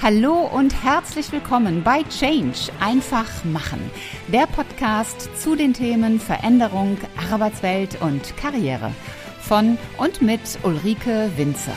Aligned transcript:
Hallo 0.00 0.46
und 0.46 0.84
herzlich 0.84 1.32
willkommen 1.32 1.82
bei 1.82 2.04
Change 2.04 2.70
einfach 2.78 3.44
machen, 3.44 3.90
der 4.28 4.46
Podcast 4.46 5.28
zu 5.36 5.56
den 5.56 5.74
Themen 5.74 6.20
Veränderung, 6.20 6.96
Arbeitswelt 7.32 8.00
und 8.00 8.36
Karriere 8.36 8.92
von 9.40 9.76
und 9.96 10.22
mit 10.22 10.40
Ulrike 10.62 11.32
Winzer. 11.36 11.74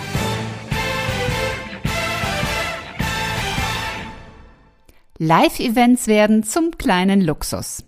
Live-Events 5.18 6.06
werden 6.06 6.44
zum 6.44 6.78
kleinen 6.78 7.22
Luxus. 7.22 7.84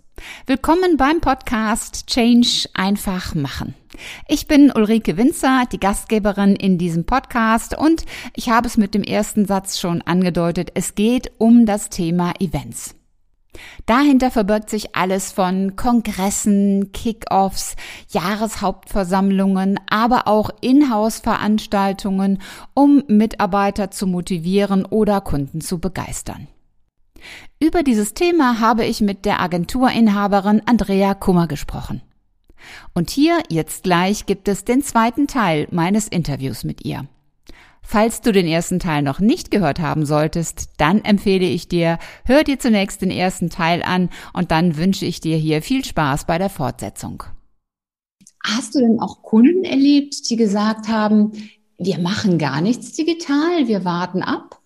Willkommen 0.46 0.98
beim 0.98 1.22
Podcast 1.22 2.06
Change 2.06 2.68
einfach 2.74 3.34
machen. 3.34 3.74
Ich 4.28 4.46
bin 4.46 4.70
Ulrike 4.70 5.16
Winzer, 5.16 5.64
die 5.72 5.80
Gastgeberin 5.80 6.54
in 6.54 6.76
diesem 6.76 7.06
Podcast 7.06 7.74
und 7.76 8.04
ich 8.34 8.50
habe 8.50 8.66
es 8.66 8.76
mit 8.76 8.92
dem 8.92 9.02
ersten 9.02 9.46
Satz 9.46 9.78
schon 9.80 10.02
angedeutet. 10.02 10.72
Es 10.74 10.94
geht 10.94 11.32
um 11.38 11.64
das 11.64 11.88
Thema 11.88 12.34
Events. 12.40 12.94
Dahinter 13.86 14.30
verbirgt 14.30 14.68
sich 14.68 14.94
alles 14.94 15.32
von 15.32 15.76
Kongressen, 15.76 16.92
Kick-offs, 16.92 17.76
Jahreshauptversammlungen, 18.10 19.80
aber 19.88 20.28
auch 20.28 20.50
Inhouse-Veranstaltungen, 20.60 22.42
um 22.74 23.02
Mitarbeiter 23.08 23.90
zu 23.90 24.06
motivieren 24.06 24.84
oder 24.84 25.22
Kunden 25.22 25.62
zu 25.62 25.78
begeistern. 25.78 26.48
Über 27.60 27.82
dieses 27.82 28.14
Thema 28.14 28.60
habe 28.60 28.84
ich 28.84 29.00
mit 29.00 29.24
der 29.24 29.40
Agenturinhaberin 29.40 30.62
Andrea 30.66 31.14
Kummer 31.14 31.46
gesprochen. 31.46 32.02
Und 32.94 33.10
hier 33.10 33.38
jetzt 33.48 33.84
gleich 33.84 34.26
gibt 34.26 34.48
es 34.48 34.64
den 34.64 34.82
zweiten 34.82 35.26
Teil 35.26 35.68
meines 35.70 36.08
Interviews 36.08 36.64
mit 36.64 36.84
ihr. 36.84 37.06
Falls 37.86 38.22
du 38.22 38.32
den 38.32 38.46
ersten 38.46 38.78
Teil 38.78 39.02
noch 39.02 39.20
nicht 39.20 39.50
gehört 39.50 39.78
haben 39.78 40.06
solltest, 40.06 40.70
dann 40.78 41.04
empfehle 41.04 41.44
ich 41.44 41.68
dir, 41.68 41.98
hör 42.24 42.42
dir 42.42 42.58
zunächst 42.58 43.02
den 43.02 43.10
ersten 43.10 43.50
Teil 43.50 43.82
an 43.82 44.08
und 44.32 44.50
dann 44.50 44.78
wünsche 44.78 45.04
ich 45.04 45.20
dir 45.20 45.36
hier 45.36 45.60
viel 45.60 45.84
Spaß 45.84 46.26
bei 46.26 46.38
der 46.38 46.48
Fortsetzung. 46.48 47.24
Hast 48.42 48.74
du 48.74 48.80
denn 48.80 49.00
auch 49.00 49.22
Kunden 49.22 49.64
erlebt, 49.64 50.28
die 50.30 50.36
gesagt 50.36 50.88
haben, 50.88 51.32
wir 51.78 51.98
machen 51.98 52.38
gar 52.38 52.62
nichts 52.62 52.92
digital, 52.92 53.68
wir 53.68 53.84
warten 53.84 54.22
ab? 54.22 54.60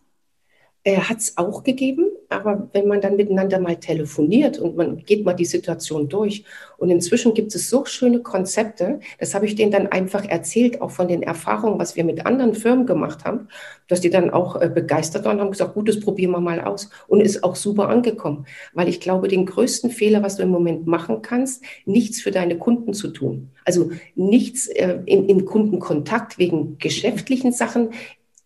Äh, 0.84 1.00
Hat 1.00 1.18
es 1.18 1.36
auch 1.38 1.64
gegeben, 1.64 2.06
aber 2.30 2.68
wenn 2.72 2.86
man 2.86 3.00
dann 3.00 3.16
miteinander 3.16 3.58
mal 3.58 3.76
telefoniert 3.76 4.58
und 4.58 4.76
man 4.76 4.98
geht 4.98 5.24
mal 5.24 5.34
die 5.34 5.44
Situation 5.44 6.08
durch 6.08 6.44
und 6.76 6.90
inzwischen 6.90 7.34
gibt 7.34 7.54
es 7.54 7.70
so 7.70 7.84
schöne 7.84 8.20
Konzepte, 8.20 9.00
das 9.18 9.34
habe 9.34 9.46
ich 9.46 9.54
denen 9.54 9.72
dann 9.72 9.86
einfach 9.86 10.24
erzählt, 10.24 10.80
auch 10.82 10.90
von 10.90 11.08
den 11.08 11.22
Erfahrungen, 11.22 11.78
was 11.78 11.96
wir 11.96 12.04
mit 12.04 12.26
anderen 12.26 12.54
Firmen 12.54 12.86
gemacht 12.86 13.24
haben, 13.24 13.48
dass 13.88 14.00
die 14.00 14.10
dann 14.10 14.30
auch 14.30 14.60
äh, 14.60 14.68
begeistert 14.68 15.24
waren 15.24 15.36
und 15.36 15.44
haben 15.44 15.50
gesagt, 15.50 15.74
gut, 15.74 15.88
das 15.88 16.00
probieren 16.00 16.32
wir 16.32 16.40
mal 16.40 16.60
aus. 16.60 16.90
Und 17.06 17.20
ist 17.20 17.42
auch 17.42 17.56
super 17.56 17.88
angekommen, 17.88 18.46
weil 18.74 18.88
ich 18.88 19.00
glaube, 19.00 19.28
den 19.28 19.46
größten 19.46 19.90
Fehler, 19.90 20.22
was 20.22 20.36
du 20.36 20.42
im 20.42 20.50
Moment 20.50 20.86
machen 20.86 21.22
kannst, 21.22 21.64
nichts 21.86 22.20
für 22.20 22.30
deine 22.30 22.58
Kunden 22.58 22.92
zu 22.92 23.08
tun. 23.08 23.50
Also 23.64 23.90
nichts 24.14 24.66
äh, 24.68 24.98
in, 25.06 25.28
in 25.28 25.44
Kundenkontakt 25.44 26.38
wegen 26.38 26.78
geschäftlichen 26.78 27.52
Sachen, 27.52 27.90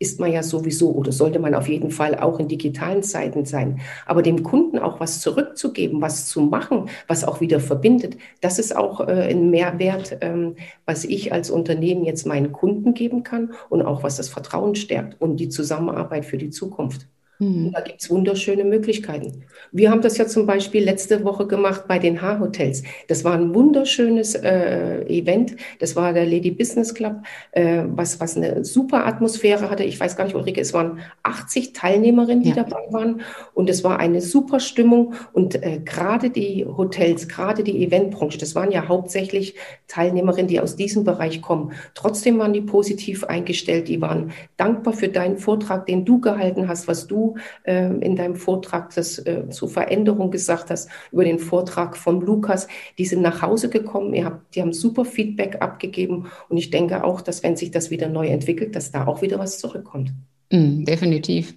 ist 0.02 0.20
man 0.20 0.32
ja 0.32 0.42
sowieso 0.42 0.90
oder 0.92 1.12
sollte 1.12 1.38
man 1.38 1.54
auf 1.54 1.68
jeden 1.68 1.90
Fall 1.92 2.18
auch 2.18 2.40
in 2.40 2.48
digitalen 2.48 3.02
Zeiten 3.04 3.44
sein. 3.44 3.80
Aber 4.04 4.22
dem 4.22 4.42
Kunden 4.42 4.78
auch 4.78 4.98
was 4.98 5.20
zurückzugeben, 5.20 6.02
was 6.02 6.26
zu 6.26 6.42
machen, 6.42 6.90
was 7.06 7.24
auch 7.24 7.40
wieder 7.40 7.60
verbindet, 7.60 8.16
das 8.40 8.58
ist 8.58 8.76
auch 8.76 9.00
äh, 9.00 9.30
ein 9.30 9.50
Mehrwert, 9.50 10.18
ähm, 10.20 10.56
was 10.84 11.04
ich 11.04 11.32
als 11.32 11.50
Unternehmen 11.50 12.04
jetzt 12.04 12.26
meinen 12.26 12.52
Kunden 12.52 12.94
geben 12.94 13.22
kann 13.22 13.52
und 13.70 13.82
auch 13.82 14.02
was 14.02 14.16
das 14.16 14.28
Vertrauen 14.28 14.74
stärkt 14.74 15.20
und 15.20 15.36
die 15.36 15.48
Zusammenarbeit 15.48 16.24
für 16.24 16.36
die 16.36 16.50
Zukunft. 16.50 17.06
Mhm. 17.42 17.72
Da 17.72 17.80
gibt 17.80 18.00
es 18.00 18.08
wunderschöne 18.08 18.62
Möglichkeiten. 18.62 19.44
Wir 19.72 19.90
haben 19.90 20.00
das 20.00 20.16
ja 20.16 20.26
zum 20.26 20.46
Beispiel 20.46 20.84
letzte 20.84 21.24
Woche 21.24 21.46
gemacht 21.46 21.84
bei 21.88 21.98
den 21.98 22.22
H-Hotels. 22.22 22.84
Das 23.08 23.24
war 23.24 23.34
ein 23.34 23.52
wunderschönes 23.52 24.36
äh, 24.36 25.02
Event. 25.06 25.56
Das 25.80 25.96
war 25.96 26.12
der 26.12 26.24
Lady 26.24 26.52
Business 26.52 26.94
Club, 26.94 27.16
äh, 27.50 27.82
was, 27.88 28.20
was 28.20 28.36
eine 28.36 28.64
super 28.64 29.06
Atmosphäre 29.06 29.70
hatte. 29.70 29.82
Ich 29.82 29.98
weiß 29.98 30.16
gar 30.16 30.24
nicht, 30.24 30.36
Ulrike, 30.36 30.60
es 30.60 30.72
waren 30.72 31.00
80 31.24 31.72
Teilnehmerinnen, 31.72 32.44
die 32.44 32.50
ja. 32.50 32.56
dabei 32.56 32.86
waren. 32.90 33.22
Und 33.54 33.68
es 33.68 33.82
war 33.82 33.98
eine 33.98 34.20
super 34.20 34.60
Stimmung. 34.60 35.14
Und 35.32 35.60
äh, 35.62 35.80
gerade 35.84 36.30
die 36.30 36.64
Hotels, 36.64 37.26
gerade 37.26 37.64
die 37.64 37.84
Eventbranche, 37.84 38.38
das 38.38 38.54
waren 38.54 38.70
ja 38.70 38.86
hauptsächlich 38.86 39.56
Teilnehmerinnen, 39.88 40.48
die 40.48 40.60
aus 40.60 40.76
diesem 40.76 41.02
Bereich 41.02 41.42
kommen. 41.42 41.72
Trotzdem 41.94 42.38
waren 42.38 42.52
die 42.52 42.60
positiv 42.60 43.24
eingestellt. 43.24 43.88
Die 43.88 44.00
waren 44.00 44.30
dankbar 44.56 44.94
für 44.94 45.08
deinen 45.08 45.38
Vortrag, 45.38 45.86
den 45.86 46.04
du 46.04 46.20
gehalten 46.20 46.68
hast, 46.68 46.86
was 46.86 47.08
du 47.08 47.31
äh, 47.64 47.86
in 47.86 48.16
deinem 48.16 48.36
Vortrag 48.36 48.94
das 48.94 49.18
äh, 49.18 49.48
zur 49.50 49.68
Veränderung 49.68 50.30
gesagt 50.30 50.70
hast, 50.70 50.88
über 51.10 51.24
den 51.24 51.38
Vortrag 51.38 51.96
von 51.96 52.20
Lukas. 52.20 52.68
Die 52.98 53.04
sind 53.04 53.22
nach 53.22 53.42
Hause 53.42 53.68
gekommen, 53.68 54.14
ihr 54.14 54.24
habt, 54.24 54.54
die 54.54 54.62
haben 54.62 54.72
super 54.72 55.04
Feedback 55.04 55.60
abgegeben 55.60 56.26
und 56.48 56.56
ich 56.56 56.70
denke 56.70 57.04
auch, 57.04 57.20
dass 57.20 57.42
wenn 57.42 57.56
sich 57.56 57.70
das 57.70 57.90
wieder 57.90 58.08
neu 58.08 58.28
entwickelt, 58.28 58.76
dass 58.76 58.90
da 58.90 59.06
auch 59.06 59.22
wieder 59.22 59.38
was 59.38 59.58
zurückkommt. 59.58 60.12
Mm, 60.50 60.84
definitiv. 60.84 61.54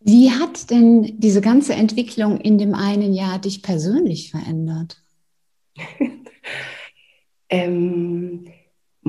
Wie 0.00 0.30
hat 0.30 0.70
denn 0.70 1.18
diese 1.18 1.40
ganze 1.40 1.74
Entwicklung 1.74 2.40
in 2.40 2.58
dem 2.58 2.74
einen 2.74 3.12
Jahr 3.12 3.38
dich 3.38 3.62
persönlich 3.62 4.30
verändert? 4.30 5.02
ähm, 7.50 8.46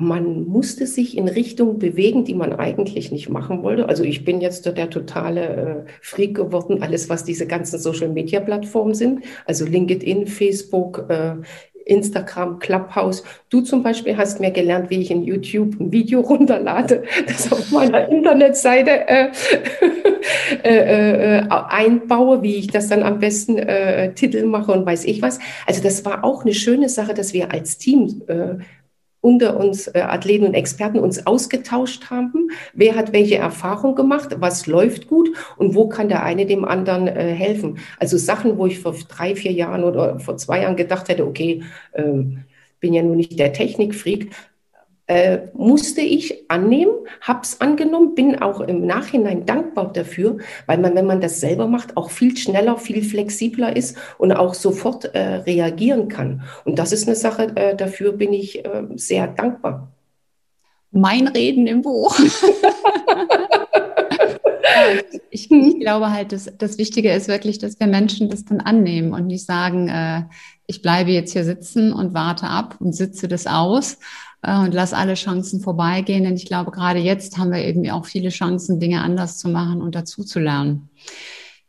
man 0.02 0.46
musste 0.46 0.88
sich 0.88 1.18
in 1.18 1.28
Richtung 1.28 1.80
bewegen, 1.80 2.26
die 2.26 2.36
man 2.36 2.54
eigentlich 2.54 3.12
nicht 3.12 3.30
machen 3.30 3.64
wollte. 3.64 3.88
Also 3.90 4.04
ich 4.04 4.26
bin 4.26 4.42
jetzt 4.42 4.66
der 4.66 4.90
totale 4.90 5.86
äh, 5.86 5.90
Freak 6.02 6.36
geworden, 6.36 6.82
alles 6.82 7.10
was 7.10 7.24
diese 7.24 7.48
ganzen 7.48 7.80
Social-Media-Plattformen 7.80 8.94
sind, 8.94 9.24
also 9.46 9.66
LinkedIn, 9.66 10.28
Facebook, 10.28 11.06
äh, 11.10 11.36
Instagram, 11.90 12.60
Clubhouse. 12.60 13.24
Du 13.50 13.62
zum 13.62 13.82
Beispiel 13.84 14.16
hast 14.16 14.40
mir 14.40 14.52
gelernt, 14.52 14.90
wie 14.90 15.02
ich 15.02 15.12
in 15.12 15.24
YouTube 15.24 15.80
ein 15.80 15.92
Video 15.92 16.22
runterlade, 16.30 17.04
das 17.28 17.52
auf 17.52 17.72
meiner 17.72 18.08
Internetseite 18.08 19.08
äh, 19.08 19.31
äh, 20.64 21.40
äh, 21.40 21.48
einbaue, 21.50 22.44
wie 22.44 22.56
ich 22.56 22.68
das 22.68 22.88
dann 22.88 23.04
am 23.04 23.20
besten 23.20 23.58
äh, 23.58 24.14
Titel 24.14 24.46
mache 24.46 24.72
und 24.72 24.86
weiß 24.86 25.06
ich 25.06 25.22
was. 25.22 25.40
Also 25.66 25.81
das 25.81 26.06
war 26.06 26.24
auch 26.24 26.44
eine 26.44 26.54
schöne 26.54 26.90
Sache, 26.90 27.14
dass 27.14 27.34
wir 27.34 27.52
als 27.52 27.78
Team 27.78 28.22
äh, 28.28 28.64
unter 29.22 29.57
uns 29.57 29.88
äh, 29.88 30.02
Athleten 30.02 30.46
und 30.46 30.53
Experten 30.53 31.00
uns 31.00 31.25
ausgetauscht 31.25 32.09
haben. 32.09 32.50
Wer 32.74 32.96
hat 32.96 33.13
welche 33.13 33.38
Erfahrung 33.38 33.96
gemacht? 33.96 34.35
Was 34.40 34.66
läuft 34.68 35.07
gut? 35.07 35.30
Und 35.57 35.75
wo 35.75 35.90
kann 35.90 36.09
der 36.09 36.24
eine 36.24 36.46
dem 36.46 36.66
anderen 36.66 37.07
äh, 37.07 37.34
helfen? 37.34 37.80
Also 38.00 38.18
Sachen, 38.18 38.57
wo 38.57 38.66
ich 38.66 38.80
vor 38.80 38.96
drei, 39.07 39.35
vier 39.35 39.52
Jahren 39.52 39.84
oder 39.84 40.19
vor 40.19 40.38
zwei 40.38 40.62
Jahren 40.62 40.75
gedacht 40.75 41.09
hätte, 41.09 41.25
okay, 41.25 41.63
ähm, 41.94 42.44
bin 42.80 42.94
ja 42.94 43.03
nur 43.03 43.16
nicht 43.16 43.38
der 43.38 43.52
Technikfreak, 43.52 44.30
äh, 45.09 45.47
musste 45.53 46.02
ich 46.02 46.46
annehmen, 46.50 46.92
habe 47.22 47.40
es 47.42 47.59
angenommen, 47.62 48.14
bin 48.14 48.40
auch 48.40 48.62
im 48.62 48.86
Nachhinein 48.86 49.44
dankbar 49.44 49.92
dafür, 49.92 50.38
weil 50.68 50.78
man, 50.78 50.94
wenn 50.94 51.08
man 51.08 51.20
das 51.20 51.40
selber 51.40 51.66
macht, 51.68 51.97
auch 51.97 52.12
viel 52.12 52.38
schneller, 52.38 52.78
viel 52.78 53.03
flexibler 53.03 53.75
ist 53.75 53.98
und 54.19 54.31
auch 54.31 54.53
sofort 54.53 55.06
äh, 55.16 55.38
reagieren 55.38 56.09
kann. 56.09 56.44
Und 56.64 56.78
das 56.78 56.92
ist 56.92 57.08
eine 57.08 57.16
Sache, 57.16 57.56
äh, 57.56 57.75
dafür 57.75 58.12
bin 58.12 58.34
ich 58.34 58.64
äh, 58.64 58.84
sehr 58.96 59.25
dankbar. 59.28 59.92
Mein 60.92 61.28
Reden 61.28 61.66
im 61.66 61.81
Buch. 61.81 62.16
ich, 65.31 65.50
ich, 65.50 65.80
glaube 65.80 66.12
halt, 66.12 66.34
dass 66.34 66.52
das 66.56 66.78
Wichtige 66.78 67.12
ist 67.12 67.28
wirklich, 67.28 67.58
dass 67.58 67.80
wir 67.80 67.88
Menschen 67.88 68.30
das 68.30 68.46
dann 68.46 68.59
annehmen 68.59 69.14
und 69.14 69.25
nicht 69.25 69.48
sagen, 69.48 69.88
äh, 69.88 70.22
ich 70.68 70.84
bleibe 70.84 71.09
jetzt 71.09 71.34
hier 71.34 71.46
sitzen 71.46 71.94
und 71.94 72.14
warte 72.14 72.46
ab 72.46 72.75
und 72.80 72.94
sitze 72.94 73.28
das 73.28 73.48
aus, 73.48 73.98
und 74.42 74.74
lass 74.74 74.94
alle 74.94 75.16
Chancen 75.16 75.60
vorbeigehen. 75.60 76.24
Denn 76.24 76.36
ich 76.36 76.46
glaube, 76.46 76.72
gerade 76.72 77.00
jetzt 77.00 77.38
haben 77.38 77.52
wir 77.52 77.64
eben 77.64 77.90
auch 77.90 78.06
viele 78.06 78.30
Chancen, 78.30 78.80
Dinge 78.80 79.02
anders 79.02 79.38
zu 79.38 79.50
machen 79.50 79.82
und 79.82 79.96
dazu 79.96 80.24
zu 80.24 80.40
lernen. 80.40 80.90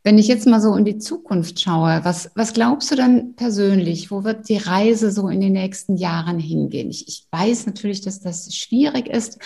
Wenn 0.03 0.17
ich 0.17 0.27
jetzt 0.27 0.47
mal 0.47 0.59
so 0.59 0.75
in 0.75 0.83
die 0.83 0.97
Zukunft 0.97 1.59
schaue, 1.59 1.99
was, 2.03 2.31
was 2.33 2.53
glaubst 2.53 2.89
du 2.89 2.95
dann 2.95 3.35
persönlich? 3.35 4.09
Wo 4.09 4.23
wird 4.23 4.49
die 4.49 4.57
Reise 4.57 5.11
so 5.11 5.29
in 5.29 5.41
den 5.41 5.53
nächsten 5.53 5.95
Jahren 5.95 6.39
hingehen? 6.39 6.89
Ich, 6.89 7.07
ich 7.07 7.27
weiß 7.29 7.67
natürlich, 7.67 8.01
dass 8.01 8.19
das 8.19 8.55
schwierig 8.55 9.07
ist, 9.07 9.37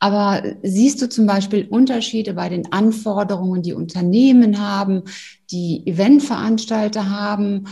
aber 0.00 0.42
siehst 0.62 1.00
du 1.00 1.08
zum 1.08 1.24
Beispiel 1.24 1.66
Unterschiede 1.66 2.34
bei 2.34 2.50
den 2.50 2.70
Anforderungen, 2.72 3.62
die 3.62 3.72
Unternehmen 3.72 4.60
haben, 4.60 5.04
die 5.50 5.82
Eventveranstalter 5.86 7.08
haben? 7.08 7.68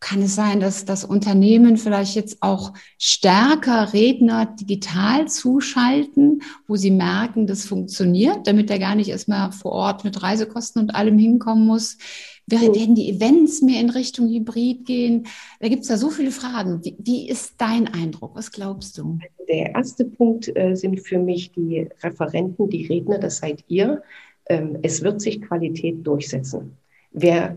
Kann 0.00 0.22
es 0.22 0.34
sein, 0.34 0.60
dass 0.60 0.84
das 0.84 1.04
Unternehmen 1.04 1.76
vielleicht 1.76 2.14
jetzt 2.14 2.38
auch 2.40 2.72
stärker 2.98 3.92
Redner 3.92 4.46
digital 4.46 5.28
zuschalten, 5.28 6.42
wo 6.66 6.76
sie 6.76 6.90
merken, 6.90 7.46
das 7.46 7.66
funktioniert, 7.66 8.46
damit 8.46 8.70
er 8.70 8.78
gar 8.78 8.94
nicht 8.94 9.08
erstmal 9.08 9.52
vor 9.52 9.72
Ort 9.72 10.04
mit 10.04 10.22
Reisekosten 10.22 10.82
und 10.82 10.94
allem 10.94 11.18
hinkommen 11.18 11.66
muss? 11.66 11.98
Werden 12.46 12.94
die 12.94 13.10
Events 13.10 13.60
mehr 13.60 13.80
in 13.80 13.90
Richtung 13.90 14.28
Hybrid 14.28 14.86
gehen? 14.86 15.26
Da 15.60 15.68
gibt 15.68 15.82
es 15.82 15.88
ja 15.88 15.98
so 15.98 16.08
viele 16.08 16.30
Fragen. 16.30 16.82
Wie, 16.82 16.96
wie, 16.98 17.28
ist 17.28 17.54
dein 17.58 17.88
Eindruck? 17.88 18.34
Was 18.34 18.50
glaubst 18.50 18.96
du? 18.96 19.18
Der 19.48 19.74
erste 19.74 20.06
Punkt 20.06 20.50
äh, 20.56 20.74
sind 20.74 21.00
für 21.00 21.18
mich 21.18 21.52
die 21.52 21.88
Referenten, 22.02 22.70
die 22.70 22.86
Redner, 22.86 23.18
das 23.18 23.38
seid 23.38 23.64
ihr 23.68 24.02
ähm, 24.48 24.78
es 24.82 25.02
wird 25.02 25.20
sich 25.20 25.42
Qualität 25.42 26.06
durchsetzen. 26.06 26.76
Wer 27.12 27.56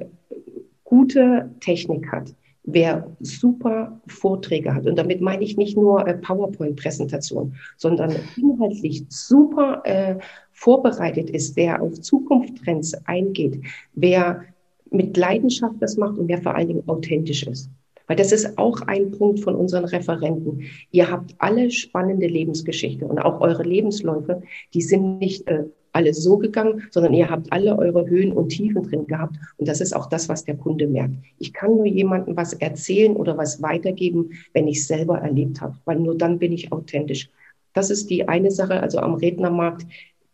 gute 0.91 1.49
Technik 1.61 2.11
hat, 2.11 2.35
wer 2.63 3.09
super 3.21 4.01
Vorträge 4.07 4.75
hat, 4.75 4.85
und 4.85 4.97
damit 4.97 5.21
meine 5.21 5.43
ich 5.43 5.55
nicht 5.55 5.77
nur 5.77 6.05
äh, 6.05 6.15
PowerPoint-Präsentation, 6.15 7.55
sondern 7.77 8.13
inhaltlich 8.35 9.05
super 9.07 9.81
äh, 9.85 10.17
vorbereitet 10.51 11.29
ist, 11.29 11.55
wer 11.55 11.81
auf 11.81 12.01
Zukunftstrends 12.01 12.93
eingeht, 13.05 13.61
wer 13.93 14.43
mit 14.91 15.15
Leidenschaft 15.15 15.75
das 15.79 15.95
macht 15.95 16.17
und 16.17 16.27
wer 16.27 16.41
vor 16.41 16.55
allen 16.55 16.67
Dingen 16.67 16.87
authentisch 16.89 17.47
ist. 17.47 17.69
Weil 18.07 18.17
das 18.17 18.33
ist 18.33 18.57
auch 18.57 18.81
ein 18.81 19.11
Punkt 19.11 19.39
von 19.39 19.55
unseren 19.55 19.85
Referenten. 19.85 20.63
Ihr 20.91 21.09
habt 21.09 21.33
alle 21.37 21.71
spannende 21.71 22.27
Lebensgeschichte 22.27 23.05
und 23.05 23.17
auch 23.19 23.39
eure 23.39 23.63
Lebensläufe, 23.63 24.41
die 24.73 24.81
sind 24.81 25.19
nicht 25.19 25.47
äh, 25.47 25.63
alle 25.93 26.13
so 26.13 26.37
gegangen, 26.37 26.83
sondern 26.91 27.13
ihr 27.13 27.29
habt 27.29 27.51
alle 27.51 27.77
eure 27.77 28.07
Höhen 28.07 28.31
und 28.31 28.49
Tiefen 28.49 28.83
drin 28.83 29.07
gehabt. 29.07 29.35
Und 29.57 29.67
das 29.67 29.81
ist 29.81 29.95
auch 29.95 30.07
das, 30.07 30.29
was 30.29 30.45
der 30.45 30.55
Kunde 30.55 30.87
merkt. 30.87 31.15
Ich 31.37 31.53
kann 31.53 31.71
nur 31.71 31.85
jemandem 31.85 32.35
was 32.37 32.53
erzählen 32.53 33.15
oder 33.15 33.37
was 33.37 33.61
weitergeben, 33.61 34.31
wenn 34.53 34.67
ich 34.67 34.79
es 34.79 34.87
selber 34.87 35.19
erlebt 35.19 35.61
habe, 35.61 35.75
weil 35.85 35.99
nur 35.99 36.17
dann 36.17 36.39
bin 36.39 36.51
ich 36.51 36.71
authentisch. 36.71 37.29
Das 37.73 37.89
ist 37.89 38.09
die 38.09 38.27
eine 38.27 38.51
Sache, 38.51 38.81
also 38.81 38.99
am 38.99 39.15
Rednermarkt, 39.15 39.85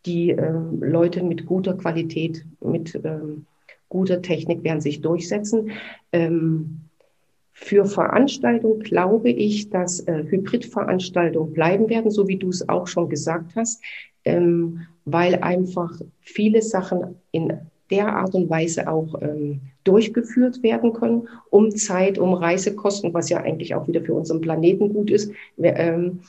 die 0.05 0.31
ähm, 0.31 0.81
Leute 0.81 1.23
mit 1.23 1.45
guter 1.45 1.73
Qualität, 1.75 2.45
mit 2.61 2.99
ähm, 3.03 3.45
guter 3.89 4.21
Technik 4.21 4.63
werden 4.63 4.81
sich 4.81 5.01
durchsetzen. 5.01 5.71
Ähm, 6.11 6.81
für 7.51 7.85
Veranstaltungen 7.85 8.81
glaube 8.81 9.29
ich, 9.29 9.69
dass 9.69 9.99
äh, 10.01 10.23
Hybridveranstaltungen 10.29 11.53
bleiben 11.53 11.89
werden, 11.89 12.11
so 12.11 12.27
wie 12.27 12.37
du 12.37 12.49
es 12.49 12.69
auch 12.69 12.87
schon 12.87 13.09
gesagt 13.09 13.55
hast, 13.55 13.81
ähm, 14.25 14.81
weil 15.07 15.35
einfach 15.35 15.91
viele 16.19 16.61
Sachen 16.61 17.15
in 17.31 17.53
der 17.89 18.13
Art 18.13 18.35
und 18.35 18.49
Weise 18.49 18.89
auch 18.89 19.21
ähm, 19.21 19.61
durchgeführt 19.85 20.61
werden 20.61 20.91
können, 20.91 21.29
um 21.49 21.71
Zeit, 21.71 22.17
um 22.17 22.33
Reisekosten, 22.33 23.13
was 23.13 23.29
ja 23.29 23.37
eigentlich 23.39 23.73
auch 23.73 23.87
wieder 23.87 24.01
für 24.01 24.13
unseren 24.13 24.41
Planeten 24.41 24.93
gut 24.93 25.09
ist. 25.09 25.31
Ähm, 25.57 26.19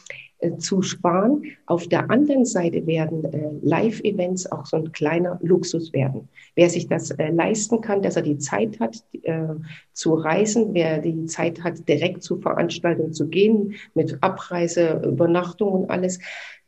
äh, 0.40 0.56
zu 0.58 0.82
sparen. 0.82 1.42
Auf 1.66 1.88
der 1.88 2.10
anderen 2.10 2.44
Seite 2.44 2.86
werden 2.86 3.24
äh, 3.24 3.50
Live-Events 3.60 4.52
auch 4.52 4.66
so 4.66 4.76
ein 4.76 4.92
kleiner 4.92 5.40
Luxus 5.42 5.92
werden. 5.92 6.28
Wer 6.54 6.70
sich 6.70 6.86
das 6.86 7.10
äh, 7.10 7.30
leisten 7.30 7.80
kann, 7.80 8.02
dass 8.02 8.14
er 8.14 8.22
die 8.22 8.38
Zeit 8.38 8.78
hat 8.78 9.02
äh, 9.22 9.46
zu 9.92 10.14
reisen, 10.14 10.74
wer 10.74 10.98
die 10.98 11.26
Zeit 11.26 11.64
hat, 11.64 11.88
direkt 11.88 12.22
zur 12.22 12.40
Veranstaltung 12.40 13.12
zu 13.12 13.26
gehen, 13.26 13.74
mit 13.94 14.16
Abreise, 14.22 15.02
Übernachtung 15.04 15.72
und 15.72 15.90
alles. 15.90 16.20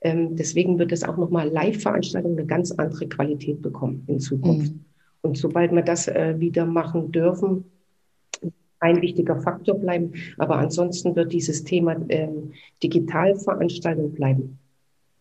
Ähm, 0.03 0.37
deswegen 0.37 0.79
wird 0.79 0.93
es 0.93 1.05
auch 1.05 1.17
nochmal 1.17 1.49
Live-Veranstaltungen 1.49 2.39
eine 2.39 2.47
ganz 2.47 2.73
andere 2.73 3.09
Qualität 3.09 3.61
bekommen 3.61 4.05
in 4.07 4.19
Zukunft. 4.21 4.73
Mhm. 4.73 4.85
Und 5.23 5.37
sobald 5.37 5.73
wir 5.73 5.83
das 5.83 6.09
äh, 6.09 6.37
wieder 6.39 6.65
machen 6.65 7.13
dürfen, 7.13 7.65
ein 8.81 9.03
wichtiger 9.03 9.41
Faktor 9.41 9.79
bleiben. 9.79 10.13
Aber 10.39 10.59
ansonsten 10.59 11.15
wird 11.15 11.33
dieses 11.33 11.65
Thema 11.65 11.97
äh, 12.09 12.29
Digitalveranstaltung 12.83 14.13
bleiben. 14.13 14.59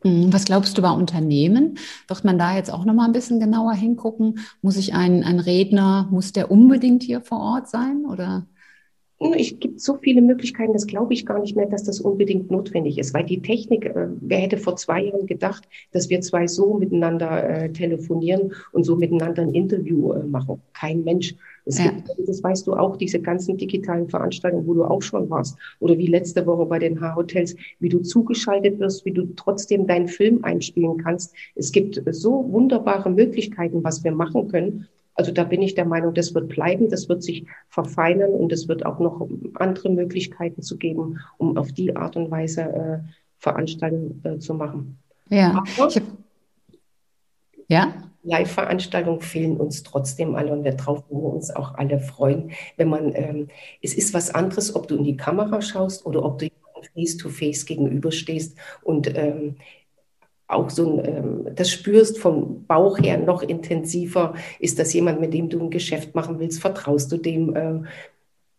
Mhm. 0.04 0.32
Was 0.32 0.46
glaubst 0.46 0.78
du 0.78 0.82
bei 0.82 0.92
Unternehmen? 0.92 1.78
Wird 2.08 2.24
man 2.24 2.40
da 2.40 2.56
jetzt 2.56 2.72
auch 2.72 2.86
noch 2.86 2.94
mal 2.94 3.06
ein 3.06 3.12
bisschen 3.12 3.40
genauer 3.40 3.74
hingucken? 3.74 4.40
Muss 4.62 4.78
ich 4.78 4.94
ein, 4.94 5.24
ein 5.24 5.40
Redner, 5.40 6.08
muss 6.10 6.32
der 6.32 6.50
unbedingt 6.50 7.04
hier 7.04 7.22
vor 7.22 7.40
Ort 7.40 7.70
sein 7.70 8.06
oder? 8.06 8.48
Es 9.20 9.60
gibt 9.60 9.82
so 9.82 9.98
viele 9.98 10.22
Möglichkeiten, 10.22 10.72
das 10.72 10.88
glaube 10.88 11.14
ich 11.14 11.26
gar 11.26 11.40
nicht 11.40 11.56
mehr, 11.56 11.66
dass 11.66 11.84
das 11.84 12.00
unbedingt 12.00 12.50
notwendig 12.50 12.98
ist, 12.98 13.14
weil 13.14 13.26
die 13.26 13.42
Technik, 13.42 13.86
äh, 13.86 14.08
wer 14.22 14.40
hätte 14.40 14.58
vor 14.58 14.78
zwei 14.78 15.04
Jahren 15.04 15.28
gedacht, 15.28 15.68
dass 15.92 16.10
wir 16.10 16.22
zwei 16.22 16.48
so 16.48 16.76
miteinander 16.76 17.44
äh, 17.44 17.70
telefonieren 17.72 18.54
und 18.72 18.86
so 18.86 18.96
miteinander 18.96 19.42
ein 19.42 19.54
Interview 19.54 20.14
äh, 20.14 20.24
machen? 20.24 20.62
Kein 20.74 21.04
Mensch. 21.04 21.36
Es 21.66 21.78
ja. 21.78 21.92
gibt, 21.92 22.10
das 22.28 22.42
weißt 22.42 22.66
du 22.66 22.74
auch, 22.74 22.96
diese 22.96 23.20
ganzen 23.20 23.58
digitalen 23.58 24.08
Veranstaltungen, 24.08 24.66
wo 24.66 24.74
du 24.74 24.86
auch 24.86 25.02
schon 25.02 25.30
warst. 25.30 25.58
Oder 25.80 25.98
wie 25.98 26.08
letzte 26.08 26.46
Woche 26.46 26.66
bei 26.66 26.80
den 26.80 27.02
H-Hotels, 27.02 27.56
wie 27.80 27.90
du 27.90 28.00
zugeschaltet 28.00 28.80
wirst, 28.80 29.06
wie 29.06 29.12
du 29.12 29.28
trotzdem 29.36 29.86
deinen 29.86 30.08
Film 30.08 30.44
einspielen 30.44 30.98
kannst. 30.98 31.34
Es 31.56 31.72
gibt 31.72 32.02
so 32.12 32.52
wunderbare 32.52 33.10
Möglichkeiten, 33.10 33.84
was 33.84 34.04
wir 34.04 34.12
machen 34.12 34.48
können. 34.48 34.88
Also 35.20 35.34
da 35.34 35.44
bin 35.44 35.62
ich 35.62 35.76
der 35.76 35.84
Meinung, 35.84 36.14
das 36.14 36.34
wird 36.34 36.48
bleiben, 36.48 36.90
das 36.90 37.10
wird 37.10 37.24
sich 37.24 37.46
verfeinern 37.68 38.32
und 38.32 38.54
es 38.54 38.70
wird 38.70 38.86
auch 38.86 39.00
noch 39.00 39.28
andere 39.56 39.90
Möglichkeiten 39.90 40.62
zu 40.62 40.78
geben, 40.78 41.20
um 41.38 41.58
auf 41.58 41.74
die 41.74 41.94
Art 41.94 42.16
und 42.16 42.32
Weise 42.32 42.62
äh, 42.62 43.00
Veranstaltungen 43.38 44.22
äh, 44.24 44.40
zu 44.40 44.54
machen. 44.54 44.98
Ja. 45.30 45.62
Aber, 45.78 45.92
ja. 47.68 47.94
Live-Veranstaltungen 48.24 49.20
fehlen 49.20 49.58
uns 49.58 49.84
trotzdem 49.84 50.36
alle 50.36 50.54
und 50.54 50.64
darauf 50.64 51.04
würden 51.10 51.22
wir 51.22 51.34
uns 51.34 51.54
auch 51.54 51.76
alle 51.76 52.00
freuen, 52.00 52.52
wenn 52.78 52.88
man, 52.88 53.14
ähm, 53.14 53.50
es 53.82 53.94
ist 53.94 54.14
was 54.14 54.34
anderes, 54.34 54.74
ob 54.74 54.88
du 54.88 54.96
in 54.96 55.04
die 55.04 55.18
Kamera 55.18 55.62
schaust 55.62 56.06
oder 56.06 56.24
ob 56.24 56.40
du 56.40 56.48
face-to-face 56.96 57.66
gegenüberstehst 57.66 58.58
und 58.84 59.14
ähm, 59.18 59.58
auch 60.50 60.70
so 60.70 61.00
ein, 61.00 61.06
ähm, 61.06 61.48
das 61.56 61.70
spürst 61.70 62.18
vom 62.18 62.66
Bauch 62.66 62.98
her 62.98 63.18
noch 63.18 63.44
intensiver. 63.44 64.34
Ist 64.60 64.80
das 64.80 64.92
jemand, 64.94 65.22
mit 65.22 65.34
dem 65.34 65.50
du 65.50 65.60
ein 65.62 65.70
Geschäft 65.70 66.16
machen 66.16 66.40
willst? 66.40 66.60
Vertraust 66.60 67.12
du 67.12 67.18
dem? 67.18 67.56
Ähm, 67.56 67.86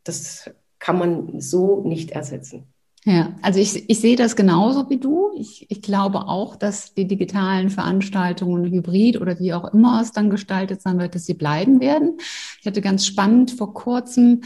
das 0.04 0.50
kann 0.78 0.98
man 0.98 1.40
so 1.40 1.82
nicht 1.82 2.12
ersetzen. 2.12 2.64
Ja, 3.04 3.34
also 3.40 3.58
ich, 3.60 3.88
ich 3.88 4.00
sehe 4.00 4.16
das 4.16 4.36
genauso 4.36 4.88
wie 4.90 4.98
du. 4.98 5.30
Ich, 5.34 5.66
ich 5.70 5.80
glaube 5.80 6.28
auch, 6.28 6.54
dass 6.54 6.94
die 6.94 7.06
digitalen 7.06 7.70
Veranstaltungen 7.70 8.70
hybrid 8.70 9.20
oder 9.20 9.38
wie 9.40 9.54
auch 9.54 9.72
immer 9.72 10.00
es 10.02 10.12
dann 10.12 10.28
gestaltet 10.28 10.82
sein 10.82 10.98
wird, 10.98 11.14
dass 11.14 11.24
sie 11.24 11.34
bleiben 11.34 11.80
werden. 11.80 12.18
Ich 12.60 12.66
hatte 12.66 12.82
ganz 12.82 13.06
spannend 13.06 13.52
vor 13.52 13.72
kurzem 13.72 14.42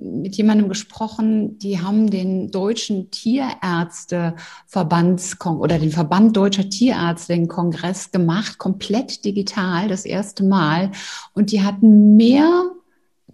mit 0.00 0.36
jemandem 0.36 0.68
gesprochen, 0.68 1.58
die 1.58 1.80
haben 1.80 2.10
den 2.10 2.50
deutschen 2.50 3.10
Tierärzteverbandskong 3.10 5.58
oder 5.58 5.78
den 5.78 5.90
Verband 5.90 6.36
deutscher 6.36 6.68
Tierärzte 6.68 7.32
den 7.34 7.48
Kongress 7.48 8.10
gemacht, 8.10 8.58
komplett 8.58 9.24
digital, 9.24 9.88
das 9.88 10.04
erste 10.04 10.44
Mal. 10.44 10.90
Und 11.34 11.52
die 11.52 11.62
hatten 11.62 12.16
mehr 12.16 12.64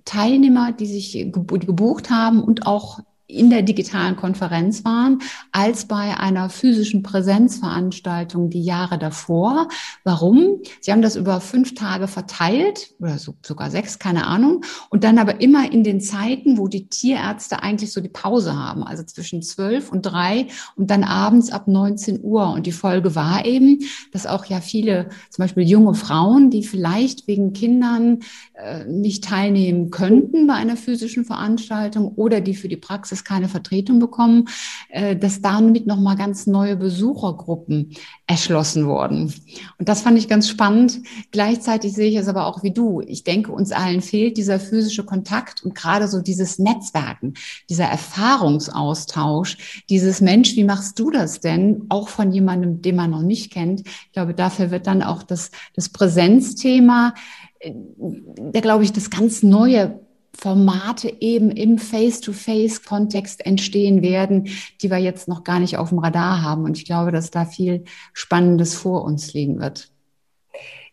Teilnehmer, 0.04 0.70
die 0.72 0.86
sich 0.86 1.12
gebucht 1.32 2.10
haben 2.10 2.42
und 2.42 2.66
auch 2.66 3.00
in 3.28 3.50
der 3.50 3.60
digitalen 3.60 4.16
Konferenz 4.16 4.86
waren, 4.86 5.18
als 5.52 5.84
bei 5.84 6.16
einer 6.16 6.48
physischen 6.48 7.02
Präsenzveranstaltung 7.02 8.48
die 8.48 8.62
Jahre 8.62 8.98
davor. 8.98 9.68
Warum? 10.02 10.62
Sie 10.80 10.90
haben 10.90 11.02
das 11.02 11.14
über 11.14 11.42
fünf 11.42 11.74
Tage 11.74 12.08
verteilt 12.08 12.94
oder 12.98 13.18
so, 13.18 13.34
sogar 13.44 13.70
sechs, 13.70 13.98
keine 13.98 14.26
Ahnung. 14.26 14.64
Und 14.88 15.04
dann 15.04 15.18
aber 15.18 15.42
immer 15.42 15.70
in 15.70 15.84
den 15.84 16.00
Zeiten, 16.00 16.56
wo 16.56 16.68
die 16.68 16.88
Tierärzte 16.88 17.62
eigentlich 17.62 17.92
so 17.92 18.00
die 18.00 18.08
Pause 18.08 18.56
haben, 18.56 18.82
also 18.82 19.02
zwischen 19.02 19.42
zwölf 19.42 19.92
und 19.92 20.02
drei 20.02 20.46
und 20.76 20.90
dann 20.90 21.04
abends 21.04 21.52
ab 21.52 21.68
19 21.68 22.20
Uhr. 22.22 22.50
Und 22.52 22.66
die 22.66 22.72
Folge 22.72 23.14
war 23.14 23.44
eben, 23.44 23.80
dass 24.10 24.26
auch 24.26 24.46
ja 24.46 24.62
viele, 24.62 25.10
zum 25.28 25.42
Beispiel 25.42 25.68
junge 25.68 25.92
Frauen, 25.92 26.48
die 26.48 26.62
vielleicht 26.62 27.26
wegen 27.28 27.52
Kindern 27.52 28.20
äh, 28.54 28.86
nicht 28.86 29.24
teilnehmen 29.24 29.90
könnten 29.90 30.46
bei 30.46 30.54
einer 30.54 30.78
physischen 30.78 31.26
Veranstaltung 31.26 32.14
oder 32.14 32.40
die 32.40 32.54
für 32.54 32.68
die 32.68 32.76
Praxis 32.76 33.17
es 33.18 33.24
keine 33.24 33.48
Vertretung 33.48 33.98
bekommen, 33.98 34.48
äh, 34.88 35.16
dass 35.16 35.40
damit 35.40 35.86
nochmal 35.86 36.16
ganz 36.16 36.46
neue 36.46 36.76
Besuchergruppen 36.76 37.94
erschlossen 38.26 38.86
wurden. 38.86 39.32
Und 39.78 39.88
das 39.88 40.02
fand 40.02 40.18
ich 40.18 40.28
ganz 40.28 40.48
spannend. 40.48 41.00
Gleichzeitig 41.30 41.92
sehe 41.92 42.08
ich 42.08 42.16
es 42.16 42.28
aber 42.28 42.46
auch 42.46 42.62
wie 42.62 42.72
du. 42.72 43.00
Ich 43.00 43.24
denke, 43.24 43.52
uns 43.52 43.72
allen 43.72 44.00
fehlt 44.00 44.36
dieser 44.36 44.60
physische 44.60 45.04
Kontakt 45.04 45.62
und 45.64 45.74
gerade 45.74 46.08
so 46.08 46.20
dieses 46.20 46.58
Netzwerken, 46.58 47.34
dieser 47.68 47.86
Erfahrungsaustausch, 47.86 49.84
dieses 49.88 50.20
Mensch, 50.20 50.56
wie 50.56 50.64
machst 50.64 50.98
du 50.98 51.10
das 51.10 51.40
denn? 51.40 51.86
Auch 51.88 52.08
von 52.08 52.32
jemandem, 52.32 52.82
den 52.82 52.96
man 52.96 53.10
noch 53.10 53.22
nicht 53.22 53.52
kennt. 53.52 53.80
Ich 53.86 54.12
glaube, 54.12 54.34
dafür 54.34 54.70
wird 54.70 54.86
dann 54.86 55.02
auch 55.02 55.22
das, 55.22 55.50
das 55.74 55.88
Präsenzthema, 55.88 57.14
äh, 57.60 57.72
der, 57.74 58.62
glaube 58.62 58.84
ich, 58.84 58.92
das 58.92 59.10
ganz 59.10 59.42
neue 59.42 60.00
Formate 60.40 61.12
eben 61.20 61.50
im 61.50 61.78
Face-to-Face-Kontext 61.78 63.44
entstehen 63.44 64.02
werden, 64.02 64.48
die 64.80 64.90
wir 64.90 64.98
jetzt 64.98 65.26
noch 65.26 65.42
gar 65.42 65.58
nicht 65.58 65.76
auf 65.76 65.88
dem 65.88 65.98
Radar 65.98 66.42
haben. 66.42 66.64
Und 66.64 66.78
ich 66.78 66.84
glaube, 66.84 67.10
dass 67.10 67.30
da 67.30 67.44
viel 67.44 67.84
Spannendes 68.12 68.74
vor 68.74 69.04
uns 69.04 69.32
liegen 69.34 69.58
wird. 69.60 69.90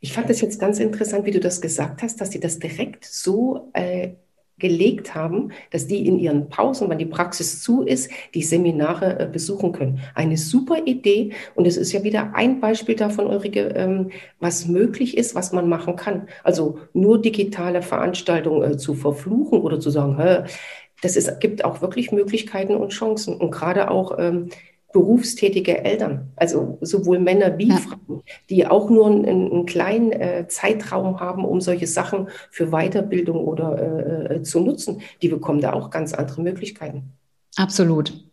Ich 0.02 0.14
fand 0.14 0.30
es 0.30 0.42
jetzt 0.42 0.60
ganz 0.60 0.80
interessant, 0.80 1.26
wie 1.26 1.32
du 1.32 1.40
das 1.40 1.62
gesagt 1.62 2.02
hast, 2.02 2.20
dass 2.22 2.32
sie 2.32 2.40
das 2.40 2.60
direkt 2.60 3.06
so 3.06 3.70
äh, 3.74 4.14
gelegt 4.58 5.16
haben, 5.16 5.52
dass 5.72 5.88
die 5.88 6.08
in 6.08 6.18
ihren 6.18 6.50
Pausen, 6.50 6.90
wenn 6.90 6.98
die 6.98 7.06
Praxis 7.06 7.62
zu 7.62 7.84
ist, 7.84 8.10
die 8.34 8.44
Seminare 8.44 9.20
äh, 9.20 9.28
besuchen 9.28 9.72
können. 9.74 10.00
Eine 10.14 10.38
super 10.38 10.78
Idee 10.86 11.34
und 11.56 11.68
es 11.68 11.78
ist 11.78 11.92
ja 11.92 12.04
wieder 12.04 12.34
ein 12.36 12.62
Beispiel 12.62 12.96
davon, 12.96 13.28
Ulrike, 13.28 13.74
ähm, 13.76 14.12
was 14.40 14.68
möglich 14.68 15.18
ist, 15.18 15.36
was 15.36 15.52
man 15.52 15.68
machen 15.68 15.96
kann. 15.96 16.28
Also 16.44 16.80
nur 16.94 17.22
digitale 17.22 17.82
Veranstaltungen 17.82 18.72
äh, 18.72 18.78
zu 18.78 18.94
verfluchen 18.94 19.60
oder 19.62 19.80
zu 19.80 19.90
sagen, 19.90 20.18
hä, 20.18 20.44
das 21.02 21.18
ist, 21.18 21.40
gibt 21.42 21.66
auch 21.66 21.82
wirklich 21.82 22.12
Möglichkeiten 22.12 22.76
und 22.76 22.94
Chancen 22.94 23.36
und 23.36 23.52
gerade 23.52 23.92
auch 23.92 24.18
ähm, 24.18 24.50
berufstätige 24.96 25.84
Eltern, 25.84 26.32
also 26.38 26.78
sowohl 26.80 27.20
Männer 27.20 27.58
wie 27.58 27.68
ja. 27.68 27.76
Frauen, 27.76 28.24
die 28.50 28.66
auch 28.66 28.90
nur 28.90 29.08
einen, 29.08 29.26
einen 29.26 29.66
kleinen 29.66 30.14
äh, 30.14 30.48
Zeitraum 30.48 31.20
haben, 31.20 31.44
um 31.44 31.60
solche 31.60 31.86
Sachen 31.86 32.30
für 32.50 32.68
Weiterbildung 32.68 33.46
oder 33.46 33.78
äh, 33.78 34.36
äh, 34.36 34.42
zu 34.44 34.62
nutzen, 34.62 35.02
die 35.22 35.28
bekommen 35.28 35.60
da 35.60 35.74
auch 35.74 35.90
ganz 35.90 36.14
andere 36.14 36.42
Möglichkeiten. 36.42 37.12
Absolut. 37.58 38.25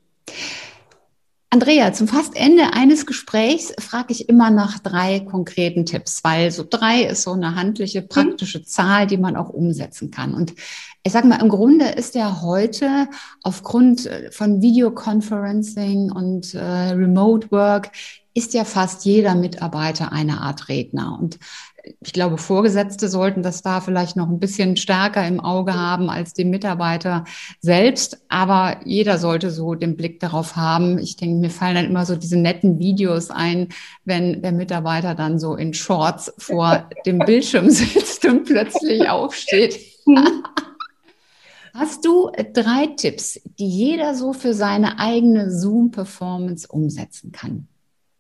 Andrea, 1.53 1.93
zum 1.93 2.09
fast 2.09 2.35
Ende 2.35 2.73
eines 2.73 3.05
Gesprächs 3.05 3.75
frage 3.79 4.15
ich 4.15 4.31
immer 4.31 4.49
nach 4.49 4.79
drei 4.79 5.21
konkreten 5.21 5.85
Tipps, 5.85 6.25
weil 6.25 6.51
so 6.51 6.65
drei 6.69 7.03
ist 7.03 7.25
so 7.25 7.33
eine 7.33 7.57
handliche, 7.57 8.01
mhm. 8.01 8.09
praktische 8.09 8.65
Zahl, 8.65 9.07
die 9.07 9.19
man 9.19 9.37
auch 9.37 9.51
umsetzen 9.51 10.11
kann. 10.11 10.33
Und 10.33 10.55
ich 11.03 11.13
sage 11.13 11.29
mal, 11.29 11.43
im 11.43 11.51
Grunde 11.51 11.91
ist 11.91 12.15
ja 12.15 12.41
heute 12.41 13.07
aufgrund 13.43 14.09
von 14.31 14.63
Videoconferencing 14.63 16.11
und 16.11 16.55
äh, 16.55 16.63
Remote 16.63 17.51
Work 17.51 17.91
ist 18.33 18.55
ja 18.55 18.65
fast 18.65 19.05
jeder 19.05 19.35
Mitarbeiter 19.35 20.11
eine 20.11 20.41
Art 20.41 20.71
Redner. 20.71 21.19
Und 21.21 21.39
ich 22.01 22.13
glaube, 22.13 22.39
Vorgesetzte 22.39 23.09
sollten 23.09 23.43
das 23.43 23.63
da 23.63 23.81
vielleicht 23.81 24.17
noch 24.17 24.29
ein 24.29 24.39
bisschen 24.39 24.77
stärker 24.77 25.27
im 25.27 25.41
Auge 25.41 25.75
haben 25.75 26.11
als 26.11 26.33
die 26.33 26.45
Mitarbeiter 26.45 27.25
selbst. 27.61 28.23
Aber 28.29 28.81
jeder 28.85 29.19
sollte 29.19 29.51
so 29.51 29.75
den 29.75 29.97
Blick 29.97 30.21
darauf 30.21 30.57
haben. 30.57 30.99
Ich 30.99 31.17
denke, 31.17 31.41
mir 31.41 31.51
fallen 31.51 31.75
dann 31.75 31.87
immer 31.87 32.07
so 32.07 32.17
diese 32.17 32.39
netten 32.39 32.79
Videos 32.79 33.31
ein, 33.31 33.69
wenn 34.05 34.43
der 34.43 34.53
Mitarbeiter 34.53 35.15
dann 35.15 35.39
so 35.39 35.57
in 35.57 35.75
Shorts 35.75 36.33
vor 36.39 36.89
dem 37.07 37.19
Bildschirm 37.19 37.71
sitzt 37.71 38.25
und 38.25 38.45
plötzlich 38.45 39.09
aufsteht. 39.09 39.79
Hast 41.75 42.05
du 42.05 42.31
drei 42.53 42.89
Tipps, 42.97 43.41
die 43.59 43.67
jeder 43.67 44.15
so 44.15 44.35
für 44.35 44.53
seine 44.53 44.99
eigene 44.99 45.51
Zoom-Performance 45.51 46.69
umsetzen 46.69 47.33
kann? 47.33 47.67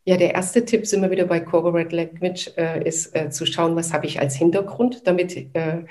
Ja, 0.04 0.16
der 0.16 0.34
erste 0.34 0.64
Tipp, 0.64 0.86
sind 0.86 1.00
wir 1.02 1.12
wieder 1.12 1.26
bei 1.26 1.38
Corporate 1.38 1.94
Language, 1.94 2.50
äh, 2.56 2.86
ist 2.86 3.14
äh, 3.14 3.30
zu 3.30 3.46
schauen, 3.46 3.76
was 3.76 3.92
habe 3.92 4.06
ich 4.06 4.18
als 4.18 4.34
Hintergrund. 4.34 5.06
Damit 5.06 5.36
äh, 5.52 5.84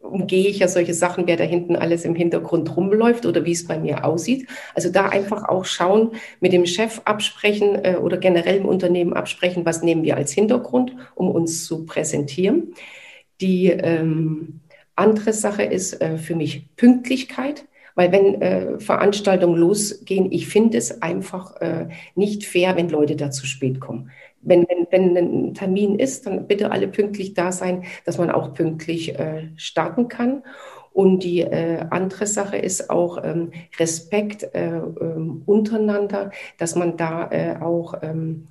umgehe 0.00 0.48
ich 0.48 0.60
ja 0.60 0.68
solche 0.68 0.94
Sachen, 0.94 1.26
wer 1.26 1.36
da 1.36 1.44
hinten 1.44 1.76
alles 1.76 2.06
im 2.06 2.14
Hintergrund 2.14 2.74
rumläuft 2.76 3.26
oder 3.26 3.44
wie 3.44 3.52
es 3.52 3.66
bei 3.66 3.78
mir 3.78 4.04
aussieht. 4.06 4.48
Also 4.74 4.90
da 4.90 5.08
einfach 5.08 5.48
auch 5.48 5.66
schauen, 5.66 6.12
mit 6.40 6.54
dem 6.54 6.64
Chef 6.64 7.02
absprechen 7.04 7.84
äh, 7.84 7.96
oder 7.96 8.16
generell 8.16 8.56
im 8.56 8.66
Unternehmen 8.66 9.12
absprechen, 9.12 9.66
was 9.66 9.82
nehmen 9.82 10.02
wir 10.02 10.16
als 10.16 10.32
Hintergrund, 10.32 10.94
um 11.14 11.30
uns 11.30 11.66
zu 11.66 11.84
präsentieren. 11.84 12.74
Die 13.40 13.66
ähm, 13.66 14.60
andere 14.96 15.34
Sache 15.34 15.62
ist 15.62 16.00
äh, 16.00 16.16
für 16.16 16.34
mich 16.34 16.74
Pünktlichkeit. 16.76 17.66
Weil 17.98 18.12
wenn 18.12 18.40
äh, 18.40 18.78
Veranstaltungen 18.78 19.56
losgehen, 19.56 20.30
ich 20.30 20.46
finde 20.46 20.78
es 20.78 21.02
einfach 21.02 21.56
äh, 21.56 21.88
nicht 22.14 22.44
fair, 22.44 22.76
wenn 22.76 22.88
Leute 22.88 23.16
da 23.16 23.32
zu 23.32 23.44
spät 23.44 23.80
kommen. 23.80 24.12
Wenn, 24.40 24.68
wenn, 24.68 24.86
wenn 24.88 25.16
ein 25.16 25.54
Termin 25.54 25.98
ist, 25.98 26.24
dann 26.24 26.46
bitte 26.46 26.70
alle 26.70 26.86
pünktlich 26.86 27.34
da 27.34 27.50
sein, 27.50 27.82
dass 28.04 28.16
man 28.16 28.30
auch 28.30 28.54
pünktlich 28.54 29.18
äh, 29.18 29.48
starten 29.56 30.06
kann. 30.06 30.44
Und 30.92 31.24
die 31.24 31.40
äh, 31.40 31.86
andere 31.90 32.28
Sache 32.28 32.56
ist 32.56 32.88
auch 32.88 33.18
ähm, 33.24 33.50
Respekt 33.80 34.44
äh, 34.54 34.76
ähm, 34.76 35.42
untereinander, 35.44 36.30
dass 36.56 36.76
man 36.76 36.96
da 36.96 37.28
äh, 37.32 37.56
auch 37.60 37.94
ähm, 38.02 38.46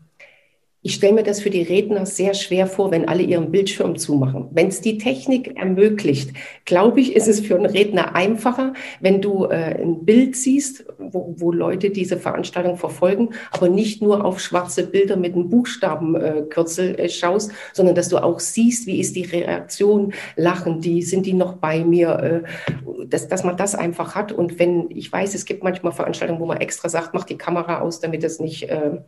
ich 0.87 0.93
stelle 0.93 1.15
mir 1.15 1.23
das 1.23 1.41
für 1.41 1.49
die 1.49 1.63
Redner 1.63 2.05
sehr 2.05 2.33
schwer 2.33 2.65
vor, 2.65 2.91
wenn 2.91 3.09
alle 3.09 3.21
ihren 3.21 3.51
Bildschirm 3.51 3.97
zumachen. 3.97 4.47
Wenn 4.51 4.69
es 4.69 4.79
die 4.79 4.97
Technik 4.97 5.57
ermöglicht, 5.57 6.31
glaube 6.63 7.01
ich, 7.01 7.13
ist 7.13 7.27
es 7.27 7.41
für 7.41 7.55
einen 7.55 7.65
Redner 7.65 8.15
einfacher, 8.15 8.71
wenn 9.01 9.21
du 9.21 9.47
äh, 9.47 9.81
ein 9.81 10.05
Bild 10.05 10.37
siehst, 10.37 10.85
wo, 10.97 11.35
wo, 11.37 11.51
Leute 11.51 11.89
diese 11.89 12.15
Veranstaltung 12.15 12.77
verfolgen, 12.77 13.31
aber 13.51 13.67
nicht 13.67 14.01
nur 14.01 14.23
auf 14.23 14.39
schwarze 14.39 14.87
Bilder 14.87 15.17
mit 15.17 15.33
einem 15.33 15.49
Buchstabenkürzel 15.49 16.97
äh, 16.97 17.09
schaust, 17.09 17.51
sondern 17.73 17.93
dass 17.93 18.07
du 18.07 18.23
auch 18.23 18.39
siehst, 18.39 18.87
wie 18.87 19.01
ist 19.01 19.17
die 19.17 19.25
Reaktion, 19.25 20.13
lachen 20.37 20.79
die, 20.79 21.01
sind 21.01 21.25
die 21.25 21.33
noch 21.33 21.55
bei 21.57 21.83
mir, 21.83 22.45
äh, 22.47 23.05
dass, 23.07 23.27
dass 23.27 23.43
man 23.43 23.57
das 23.57 23.75
einfach 23.75 24.15
hat. 24.15 24.31
Und 24.31 24.57
wenn, 24.57 24.89
ich 24.91 25.11
weiß, 25.11 25.35
es 25.35 25.43
gibt 25.43 25.65
manchmal 25.65 25.91
Veranstaltungen, 25.91 26.39
wo 26.39 26.45
man 26.45 26.61
extra 26.61 26.87
sagt, 26.87 27.13
mach 27.13 27.25
die 27.25 27.37
Kamera 27.37 27.81
aus, 27.81 27.99
damit 27.99 28.23
es 28.23 28.39
nicht 28.39 28.69
äh, 28.69 28.99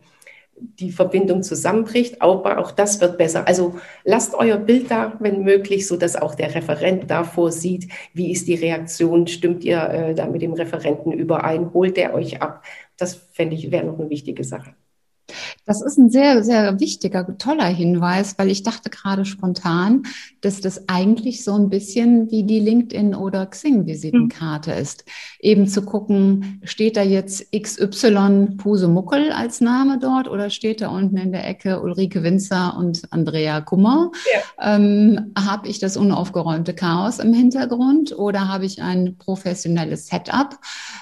die 0.60 0.92
Verbindung 0.92 1.42
zusammenbricht, 1.42 2.20
aber 2.22 2.58
auch 2.58 2.70
das 2.70 3.00
wird 3.00 3.18
besser. 3.18 3.46
Also 3.46 3.74
lasst 4.04 4.34
euer 4.34 4.56
Bild 4.56 4.90
da, 4.90 5.14
wenn 5.20 5.42
möglich, 5.42 5.86
so 5.86 5.96
dass 5.96 6.16
auch 6.16 6.34
der 6.34 6.54
Referent 6.54 7.10
davor 7.10 7.52
sieht, 7.52 7.88
wie 8.14 8.32
ist 8.32 8.48
die 8.48 8.54
Reaktion, 8.54 9.26
stimmt 9.26 9.64
ihr 9.64 9.82
äh, 9.88 10.14
da 10.14 10.26
mit 10.26 10.42
dem 10.42 10.52
Referenten 10.52 11.12
überein, 11.12 11.72
holt 11.72 11.98
er 11.98 12.14
euch 12.14 12.40
ab. 12.42 12.64
Das 12.96 13.14
fände 13.14 13.56
ich, 13.56 13.70
wäre 13.70 13.86
noch 13.86 13.98
eine 13.98 14.10
wichtige 14.10 14.44
Sache. 14.44 14.74
Das 15.66 15.82
ist 15.82 15.98
ein 15.98 16.10
sehr, 16.10 16.42
sehr 16.42 16.80
wichtiger, 16.80 17.36
toller 17.38 17.66
Hinweis, 17.66 18.38
weil 18.38 18.50
ich 18.50 18.62
dachte 18.62 18.90
gerade 18.90 19.24
spontan, 19.24 20.04
dass 20.40 20.60
das 20.60 20.88
eigentlich 20.88 21.44
so 21.44 21.54
ein 21.54 21.68
bisschen 21.68 22.30
wie 22.30 22.44
die 22.44 22.60
LinkedIn- 22.60 23.14
oder 23.14 23.46
Xing-Visitenkarte 23.46 24.72
mhm. 24.72 24.78
ist. 24.78 25.04
Eben 25.38 25.68
zu 25.68 25.82
gucken, 25.82 26.60
steht 26.64 26.96
da 26.96 27.02
jetzt 27.02 27.52
XY 27.52 28.56
Pusemuckel 28.56 29.32
als 29.32 29.60
Name 29.60 29.98
dort 29.98 30.28
oder 30.28 30.50
steht 30.50 30.80
da 30.80 30.88
unten 30.88 31.16
in 31.18 31.32
der 31.32 31.46
Ecke 31.46 31.80
Ulrike 31.80 32.22
Winzer 32.22 32.76
und 32.78 33.02
Andrea 33.10 33.60
Kummer? 33.60 34.10
Ja. 34.32 34.74
Ähm, 34.76 35.32
habe 35.38 35.68
ich 35.68 35.78
das 35.78 35.96
unaufgeräumte 35.96 36.74
Chaos 36.74 37.18
im 37.18 37.32
Hintergrund 37.32 38.16
oder 38.18 38.48
habe 38.48 38.64
ich 38.64 38.82
ein 38.82 39.16
professionelles 39.18 40.06
Setup 40.06 40.58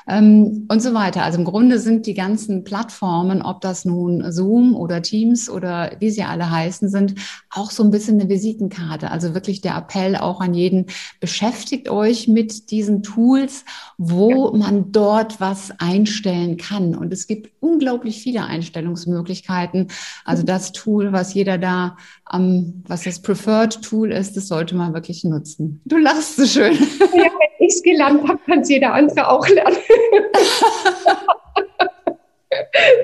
ähm, 0.08 0.66
und 0.68 0.82
so 0.82 0.94
weiter? 0.94 1.22
Also 1.22 1.38
im 1.38 1.44
Grunde 1.44 1.78
sind 1.78 2.06
die 2.06 2.14
ganzen 2.14 2.64
Plattformen, 2.64 3.42
ob 3.42 3.60
das 3.60 3.84
nun 3.84 4.32
Zoom 4.48 4.74
oder 4.74 5.02
Teams 5.02 5.50
oder 5.50 5.92
wie 5.98 6.10
sie 6.10 6.22
alle 6.22 6.50
heißen, 6.50 6.88
sind 6.88 7.14
auch 7.50 7.70
so 7.70 7.82
ein 7.82 7.90
bisschen 7.90 8.18
eine 8.20 8.30
Visitenkarte. 8.30 9.10
Also 9.10 9.34
wirklich 9.34 9.60
der 9.60 9.76
Appell 9.76 10.16
auch 10.16 10.40
an 10.40 10.54
jeden, 10.54 10.86
beschäftigt 11.20 11.90
euch 11.90 12.28
mit 12.28 12.70
diesen 12.70 13.02
Tools, 13.02 13.64
wo 13.98 14.52
man 14.56 14.90
dort 14.90 15.40
was 15.40 15.72
einstellen 15.78 16.56
kann. 16.56 16.94
Und 16.94 17.12
es 17.12 17.26
gibt 17.26 17.50
unglaublich 17.60 18.22
viele 18.22 18.44
Einstellungsmöglichkeiten. 18.44 19.88
Also 20.24 20.42
das 20.42 20.72
Tool, 20.72 21.12
was 21.12 21.34
jeder 21.34 21.58
da, 21.58 21.96
ähm, 22.32 22.82
was 22.86 23.04
das 23.04 23.20
Preferred 23.20 23.82
Tool 23.82 24.12
ist, 24.12 24.36
das 24.36 24.48
sollte 24.48 24.74
man 24.74 24.94
wirklich 24.94 25.24
nutzen. 25.24 25.82
Du 25.84 25.98
lachst 25.98 26.36
so 26.36 26.46
schön. 26.46 26.72
Ja, 26.74 26.78
wenn 27.12 27.66
ich 27.66 27.74
es 27.74 27.82
gelernt 27.82 28.26
habe, 28.26 28.38
kann 28.46 28.60
es 28.60 28.68
jeder 28.68 28.94
andere 28.94 29.28
auch 29.28 29.46
lernen. 29.46 29.76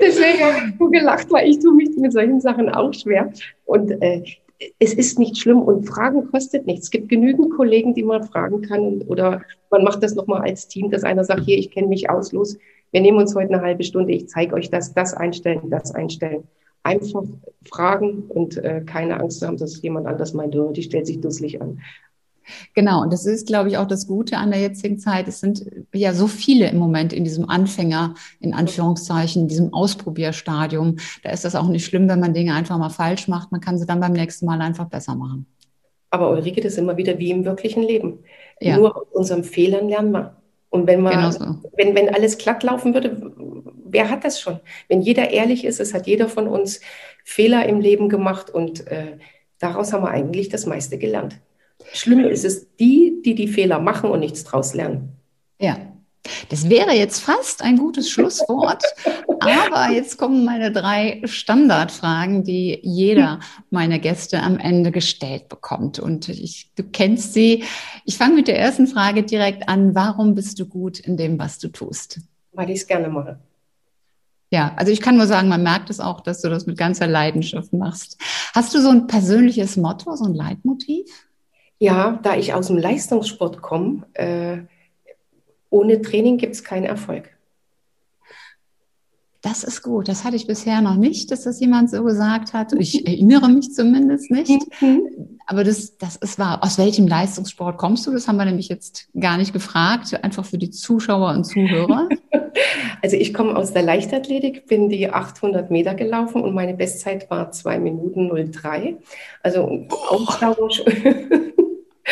Deswegen 0.01 0.43
habe 0.43 0.67
ich 0.67 0.77
so 0.77 0.89
gelacht, 0.89 1.31
weil 1.31 1.49
ich 1.49 1.59
tue 1.59 1.73
mich 1.73 1.89
mit 1.97 2.13
solchen 2.13 2.41
Sachen 2.41 2.69
auch 2.69 2.93
schwer. 2.93 3.31
Und 3.65 3.91
äh, 4.01 4.23
es 4.79 4.93
ist 4.93 5.19
nicht 5.19 5.37
schlimm 5.37 5.61
und 5.61 5.85
Fragen 5.85 6.31
kostet 6.31 6.65
nichts. 6.65 6.85
Es 6.85 6.91
gibt 6.91 7.09
genügend 7.09 7.51
Kollegen, 7.51 7.93
die 7.93 8.03
man 8.03 8.23
fragen 8.23 8.61
kann 8.61 9.01
oder 9.03 9.41
man 9.69 9.83
macht 9.83 10.01
das 10.01 10.15
nochmal 10.15 10.41
als 10.41 10.67
Team, 10.67 10.89
dass 10.91 11.03
einer 11.03 11.23
sagt, 11.23 11.41
hier, 11.41 11.57
ich 11.57 11.71
kenne 11.71 11.87
mich 11.87 12.09
aus, 12.09 12.31
los, 12.31 12.57
wir 12.91 13.01
nehmen 13.01 13.17
uns 13.17 13.35
heute 13.35 13.53
eine 13.53 13.61
halbe 13.61 13.83
Stunde, 13.83 14.13
ich 14.13 14.29
zeige 14.29 14.55
euch 14.55 14.69
das, 14.69 14.93
das 14.93 15.13
einstellen, 15.13 15.69
das 15.69 15.93
einstellen. 15.93 16.47
Einfach 16.83 17.23
fragen 17.67 18.23
und 18.29 18.57
äh, 18.57 18.83
keine 18.85 19.19
Angst 19.19 19.41
haben, 19.41 19.57
dass 19.57 19.81
jemand 19.81 20.07
anders 20.07 20.33
meint, 20.33 20.55
oh, 20.55 20.71
die 20.71 20.83
stellt 20.83 21.07
sich 21.07 21.19
dusselig 21.19 21.61
an. 21.61 21.81
Genau, 22.73 23.01
und 23.01 23.11
das 23.11 23.25
ist, 23.25 23.47
glaube 23.47 23.69
ich, 23.69 23.77
auch 23.77 23.87
das 23.87 24.07
Gute 24.07 24.37
an 24.37 24.51
der 24.51 24.61
jetzigen 24.61 24.99
Zeit. 24.99 25.27
Es 25.27 25.39
sind 25.39 25.65
ja 25.99 26.13
so 26.13 26.27
viele 26.27 26.69
im 26.69 26.77
Moment 26.77 27.13
in 27.13 27.23
diesem 27.23 27.49
Anfänger, 27.49 28.15
in 28.39 28.53
Anführungszeichen, 28.53 29.43
in 29.43 29.47
diesem 29.47 29.73
Ausprobierstadium. 29.73 30.97
Da 31.23 31.31
ist 31.31 31.45
das 31.45 31.55
auch 31.55 31.67
nicht 31.67 31.85
schlimm, 31.85 32.07
wenn 32.09 32.19
man 32.19 32.33
Dinge 32.33 32.53
einfach 32.53 32.77
mal 32.77 32.89
falsch 32.89 33.27
macht. 33.27 33.51
Man 33.51 33.61
kann 33.61 33.77
sie 33.77 33.85
dann 33.85 33.99
beim 33.99 34.13
nächsten 34.13 34.45
Mal 34.45 34.61
einfach 34.61 34.85
besser 34.85 35.15
machen. 35.15 35.45
Aber 36.09 36.31
Ulrike, 36.31 36.61
das 36.61 36.73
ist 36.73 36.79
immer 36.79 36.97
wieder 36.97 37.17
wie 37.19 37.31
im 37.31 37.45
wirklichen 37.45 37.83
Leben. 37.83 38.19
Ja. 38.59 38.77
Nur 38.77 38.95
aus 38.95 39.07
unseren 39.11 39.43
Fehlern 39.43 39.89
lernen 39.89 40.11
wir. 40.11 40.37
Und 40.69 40.87
wenn 40.87 41.01
man, 41.01 41.13
genau 41.13 41.31
so. 41.31 41.69
wenn, 41.77 41.95
wenn 41.95 42.13
alles 42.13 42.37
glatt 42.37 42.63
laufen 42.63 42.93
würde, 42.93 43.31
wer 43.85 44.09
hat 44.09 44.23
das 44.23 44.41
schon? 44.41 44.59
Wenn 44.89 45.01
jeder 45.01 45.29
ehrlich 45.29 45.63
ist, 45.63 45.79
es 45.79 45.93
hat 45.93 46.07
jeder 46.07 46.27
von 46.27 46.47
uns 46.47 46.81
Fehler 47.23 47.65
im 47.67 47.79
Leben 47.79 48.09
gemacht 48.09 48.49
und 48.49 48.87
äh, 48.87 49.17
daraus 49.59 49.93
haben 49.93 50.03
wir 50.03 50.09
eigentlich 50.09 50.49
das 50.49 50.65
meiste 50.65 50.97
gelernt. 50.97 51.39
Schlimm 51.93 52.19
ist 52.25 52.45
es 52.45 52.75
die, 52.75 53.21
die 53.23 53.35
die 53.35 53.47
Fehler 53.47 53.79
machen 53.79 54.09
und 54.09 54.19
nichts 54.19 54.43
draus 54.43 54.73
lernen. 54.73 55.14
Ja, 55.59 55.77
das 56.49 56.69
wäre 56.69 56.93
jetzt 56.93 57.19
fast 57.19 57.61
ein 57.61 57.77
gutes 57.77 58.09
Schlusswort, 58.09 58.83
aber 59.39 59.91
jetzt 59.91 60.17
kommen 60.17 60.43
meine 60.43 60.71
drei 60.71 61.21
Standardfragen, 61.25 62.43
die 62.43 62.79
jeder 62.81 63.39
meiner 63.69 63.99
Gäste 63.99 64.41
am 64.41 64.57
Ende 64.57 64.91
gestellt 64.91 65.49
bekommt. 65.49 65.99
Und 65.99 66.29
ich, 66.29 66.71
du 66.75 66.83
kennst 66.83 67.33
sie. 67.33 67.63
Ich 68.05 68.17
fange 68.17 68.35
mit 68.35 68.47
der 68.47 68.59
ersten 68.59 68.87
Frage 68.87 69.23
direkt 69.23 69.69
an. 69.69 69.95
Warum 69.95 70.35
bist 70.35 70.59
du 70.59 70.65
gut 70.65 70.99
in 70.99 71.17
dem, 71.17 71.37
was 71.39 71.59
du 71.59 71.67
tust? 71.67 72.21
Weil 72.53 72.69
ich 72.69 72.81
es 72.81 72.87
gerne 72.87 73.09
mache. 73.09 73.39
Ja, 74.51 74.73
also 74.77 74.91
ich 74.91 75.01
kann 75.01 75.17
nur 75.17 75.27
sagen, 75.27 75.49
man 75.49 75.63
merkt 75.63 75.89
es 75.89 75.99
auch, 75.99 76.21
dass 76.21 76.41
du 76.41 76.49
das 76.49 76.65
mit 76.65 76.77
ganzer 76.77 77.07
Leidenschaft 77.07 77.73
machst. 77.73 78.17
Hast 78.53 78.73
du 78.73 78.79
so 78.79 78.89
ein 78.89 79.07
persönliches 79.07 79.75
Motto, 79.75 80.15
so 80.15 80.25
ein 80.25 80.33
Leitmotiv? 80.33 81.27
Ja, 81.77 82.19
da 82.23 82.37
ich 82.37 82.53
aus 82.53 82.67
dem 82.67 82.77
Leistungssport 82.77 83.61
komme, 83.61 84.03
äh, 84.13 84.59
ohne 85.75 86.01
Training 86.01 86.37
gibt 86.37 86.55
es 86.55 86.63
keinen 86.63 86.85
Erfolg. 86.85 87.29
Das 89.41 89.63
ist 89.63 89.83
gut. 89.83 90.07
Das 90.07 90.23
hatte 90.23 90.37
ich 90.37 90.47
bisher 90.47 90.81
noch 90.81 90.95
nicht, 90.95 91.29
dass 91.29 91.43
das 91.43 91.59
jemand 91.59 91.91
so 91.91 92.03
gesagt 92.03 92.53
hat. 92.53 92.73
Ich 92.73 93.05
erinnere 93.05 93.47
mich 93.49 93.73
zumindest 93.73 94.31
nicht. 94.31 94.65
Mhm. 94.81 95.37
Aber 95.45 95.63
das, 95.63 95.97
das 95.97 96.15
ist 96.15 96.39
wahr. 96.39 96.63
Aus 96.63 96.79
welchem 96.79 97.07
Leistungssport 97.07 97.77
kommst 97.77 98.07
du? 98.07 98.11
Das 98.11 98.27
haben 98.27 98.37
wir 98.37 98.45
nämlich 98.45 98.69
jetzt 98.69 99.07
gar 99.19 99.37
nicht 99.37 99.53
gefragt. 99.53 100.17
Einfach 100.23 100.45
für 100.45 100.57
die 100.57 100.71
Zuschauer 100.71 101.31
und 101.31 101.43
Zuhörer. 101.43 102.09
Also 103.01 103.17
ich 103.17 103.33
komme 103.33 103.55
aus 103.55 103.73
der 103.73 103.81
Leichtathletik, 103.83 104.65
bin 104.67 104.87
die 104.87 105.09
800 105.09 105.69
Meter 105.69 105.93
gelaufen 105.93 106.41
und 106.41 106.55
meine 106.55 106.73
Bestzeit 106.73 107.29
war 107.29 107.51
2 107.51 107.79
Minuten 107.79 108.31
03. 108.51 108.95
Also 109.43 109.85
Ausdauer. 110.09 110.69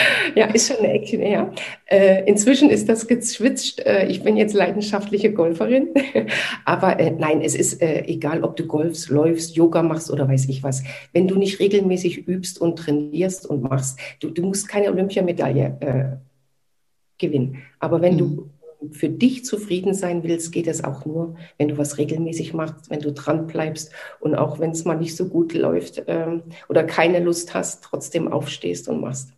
Ja, 0.35 0.45
ist 0.47 0.67
schon 0.67 0.83
eine 0.83 0.93
Action, 0.93 1.21
ja. 1.21 1.51
Äh, 1.85 2.23
inzwischen 2.25 2.69
ist 2.69 2.89
das 2.89 3.07
gezwitscht. 3.07 3.79
Äh, 3.81 4.07
ich 4.07 4.23
bin 4.23 4.37
jetzt 4.37 4.53
leidenschaftliche 4.53 5.33
Golferin. 5.33 5.89
Aber 6.65 6.99
äh, 6.99 7.11
nein, 7.11 7.41
es 7.41 7.55
ist 7.55 7.81
äh, 7.81 8.03
egal, 8.05 8.43
ob 8.43 8.55
du 8.55 8.65
Golfst, 8.65 9.09
läufst, 9.09 9.55
Yoga 9.55 9.83
machst 9.83 10.09
oder 10.11 10.27
weiß 10.27 10.47
ich 10.49 10.63
was. 10.63 10.83
Wenn 11.11 11.27
du 11.27 11.35
nicht 11.35 11.59
regelmäßig 11.59 12.27
übst 12.27 12.59
und 12.59 12.77
trainierst 12.79 13.45
und 13.45 13.63
machst, 13.63 13.99
du, 14.19 14.29
du 14.29 14.43
musst 14.43 14.67
keine 14.67 14.91
Olympiamedaille 14.91 15.77
äh, 15.79 17.23
gewinnen. 17.23 17.57
Aber 17.79 18.01
wenn 18.01 18.15
mhm. 18.15 18.17
du 18.17 18.49
für 18.91 19.09
dich 19.09 19.45
zufrieden 19.45 19.93
sein 19.93 20.23
willst, 20.23 20.51
geht 20.51 20.67
es 20.67 20.83
auch 20.83 21.05
nur, 21.05 21.35
wenn 21.57 21.69
du 21.69 21.77
was 21.77 21.97
regelmäßig 21.97 22.53
machst, 22.53 22.89
wenn 22.89 22.99
du 22.99 23.11
dran 23.13 23.47
bleibst 23.47 23.91
und 24.19 24.35
auch 24.35 24.59
wenn 24.59 24.71
es 24.71 24.83
mal 24.83 24.95
nicht 24.95 25.15
so 25.15 25.29
gut 25.29 25.53
läuft 25.53 26.03
ähm, 26.07 26.43
oder 26.67 26.83
keine 26.83 27.19
Lust 27.19 27.53
hast, 27.53 27.83
trotzdem 27.83 28.27
aufstehst 28.27 28.89
und 28.89 28.99
machst. 28.99 29.29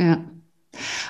Ja. 0.00 0.24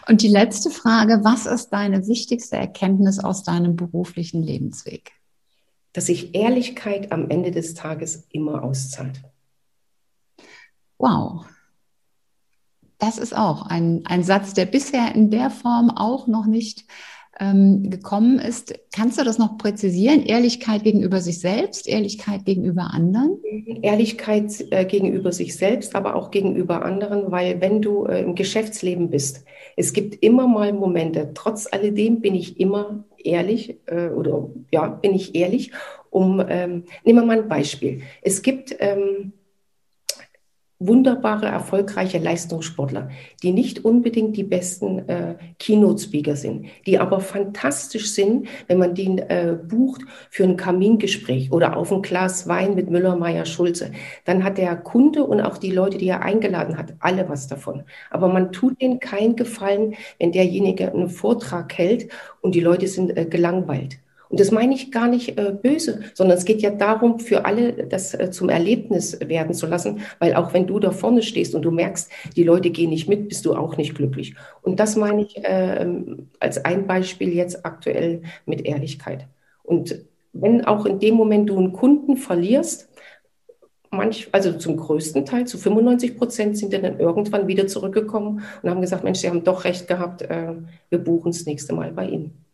Und 0.08 0.22
die 0.22 0.28
letzte 0.28 0.68
Frage, 0.68 1.20
was 1.22 1.46
ist 1.46 1.68
deine 1.68 2.08
wichtigste 2.08 2.56
Erkenntnis 2.56 3.20
aus 3.20 3.44
deinem 3.44 3.76
beruflichen 3.76 4.42
Lebensweg? 4.42 5.12
Dass 5.92 6.06
sich 6.06 6.34
Ehrlichkeit 6.34 7.12
am 7.12 7.30
Ende 7.30 7.52
des 7.52 7.74
Tages 7.74 8.26
immer 8.30 8.64
auszahlt. 8.64 9.22
Wow. 10.98 11.46
Das 12.98 13.16
ist 13.16 13.34
auch 13.34 13.62
ein, 13.62 14.02
ein 14.06 14.24
Satz, 14.24 14.54
der 14.54 14.66
bisher 14.66 15.14
in 15.14 15.30
der 15.30 15.50
Form 15.50 15.90
auch 15.90 16.26
noch 16.26 16.46
nicht 16.46 16.84
ähm, 17.40 17.88
gekommen 17.90 18.38
ist. 18.38 18.78
Kannst 18.94 19.18
du 19.18 19.24
das 19.24 19.38
noch 19.38 19.56
präzisieren? 19.56 20.22
Ehrlichkeit 20.22 20.84
gegenüber 20.84 21.20
sich 21.20 21.40
selbst, 21.40 21.88
Ehrlichkeit 21.88 22.44
gegenüber 22.44 22.90
anderen? 22.92 23.38
Ehrlichkeit 23.82 24.64
äh, 24.70 24.84
gegenüber 24.84 25.32
sich 25.32 25.56
selbst, 25.56 25.96
aber 25.96 26.14
auch 26.14 26.30
gegenüber 26.30 26.84
anderen, 26.84 27.32
weil 27.32 27.60
wenn 27.60 27.80
du 27.80 28.04
äh, 28.04 28.20
im 28.22 28.34
Geschäftsleben 28.34 29.08
bist, 29.08 29.44
es 29.76 29.92
gibt 29.94 30.22
immer 30.22 30.46
mal 30.46 30.72
Momente, 30.72 31.30
trotz 31.34 31.66
alledem 31.72 32.20
bin 32.20 32.34
ich 32.34 32.60
immer 32.60 33.04
ehrlich 33.16 33.78
äh, 33.86 34.08
oder 34.08 34.50
ja, 34.70 34.88
bin 34.88 35.14
ich 35.14 35.34
ehrlich, 35.34 35.72
um, 36.10 36.44
ähm, 36.46 36.84
nehmen 37.04 37.20
wir 37.20 37.26
mal 37.26 37.42
ein 37.42 37.48
Beispiel. 37.48 38.02
Es 38.20 38.42
gibt 38.42 38.76
ähm, 38.80 39.32
wunderbare, 40.80 41.46
erfolgreiche 41.46 42.18
Leistungssportler, 42.18 43.10
die 43.42 43.52
nicht 43.52 43.84
unbedingt 43.84 44.36
die 44.36 44.44
besten 44.44 45.08
äh, 45.10 45.34
Keynote-Speaker 45.58 46.36
sind, 46.36 46.66
die 46.86 46.98
aber 46.98 47.20
fantastisch 47.20 48.10
sind, 48.12 48.48
wenn 48.66 48.78
man 48.78 48.94
den 48.94 49.18
äh, 49.18 49.58
bucht 49.62 50.00
für 50.30 50.44
ein 50.44 50.56
Kamingespräch 50.56 51.52
oder 51.52 51.76
auf 51.76 51.92
ein 51.92 52.00
Glas 52.00 52.48
Wein 52.48 52.74
mit 52.74 52.88
Müller, 52.90 53.16
Meyer, 53.16 53.44
Schulze. 53.44 53.92
Dann 54.24 54.42
hat 54.42 54.56
der 54.56 54.74
Kunde 54.74 55.24
und 55.24 55.42
auch 55.42 55.58
die 55.58 55.70
Leute, 55.70 55.98
die 55.98 56.08
er 56.08 56.22
eingeladen 56.22 56.78
hat, 56.78 56.94
alle 57.00 57.28
was 57.28 57.46
davon. 57.46 57.84
Aber 58.10 58.28
man 58.28 58.50
tut 58.50 58.80
ihnen 58.80 59.00
keinen 59.00 59.36
Gefallen, 59.36 59.94
wenn 60.18 60.32
derjenige 60.32 60.90
einen 60.92 61.10
Vortrag 61.10 61.76
hält 61.76 62.10
und 62.40 62.54
die 62.54 62.60
Leute 62.60 62.88
sind 62.88 63.16
äh, 63.16 63.26
gelangweilt. 63.26 63.98
Und 64.30 64.38
das 64.38 64.52
meine 64.52 64.74
ich 64.74 64.92
gar 64.92 65.08
nicht 65.08 65.36
äh, 65.38 65.52
böse, 65.52 66.02
sondern 66.14 66.38
es 66.38 66.44
geht 66.44 66.62
ja 66.62 66.70
darum, 66.70 67.18
für 67.18 67.44
alle 67.44 67.72
das 67.72 68.14
äh, 68.14 68.30
zum 68.30 68.48
Erlebnis 68.48 69.18
werden 69.20 69.54
zu 69.54 69.66
lassen, 69.66 70.02
weil 70.20 70.34
auch 70.34 70.54
wenn 70.54 70.68
du 70.68 70.78
da 70.78 70.92
vorne 70.92 71.22
stehst 71.22 71.56
und 71.56 71.62
du 71.62 71.72
merkst, 71.72 72.08
die 72.36 72.44
Leute 72.44 72.70
gehen 72.70 72.90
nicht 72.90 73.08
mit, 73.08 73.28
bist 73.28 73.44
du 73.44 73.54
auch 73.54 73.76
nicht 73.76 73.96
glücklich. 73.96 74.36
Und 74.62 74.78
das 74.78 74.94
meine 74.94 75.22
ich 75.22 75.36
äh, 75.36 75.84
als 76.38 76.64
ein 76.64 76.86
Beispiel 76.86 77.34
jetzt 77.34 77.66
aktuell 77.66 78.22
mit 78.46 78.64
Ehrlichkeit. 78.64 79.26
Und 79.64 80.00
wenn 80.32 80.64
auch 80.64 80.86
in 80.86 81.00
dem 81.00 81.16
Moment 81.16 81.50
du 81.50 81.58
einen 81.58 81.72
Kunden 81.72 82.16
verlierst, 82.16 82.88
manch, 83.90 84.28
also 84.30 84.52
zum 84.52 84.76
größten 84.76 85.26
Teil, 85.26 85.46
zu 85.46 85.58
95 85.58 86.16
Prozent 86.16 86.56
sind 86.56 86.72
dann 86.72 87.00
irgendwann 87.00 87.48
wieder 87.48 87.66
zurückgekommen 87.66 88.42
und 88.62 88.70
haben 88.70 88.80
gesagt, 88.80 89.02
Mensch, 89.02 89.18
Sie 89.18 89.28
haben 89.28 89.42
doch 89.42 89.64
recht 89.64 89.88
gehabt, 89.88 90.22
äh, 90.22 90.54
wir 90.88 90.98
buchen 90.98 91.32
das 91.32 91.46
nächste 91.46 91.74
Mal 91.74 91.90
bei 91.90 92.06
Ihnen. 92.06 92.44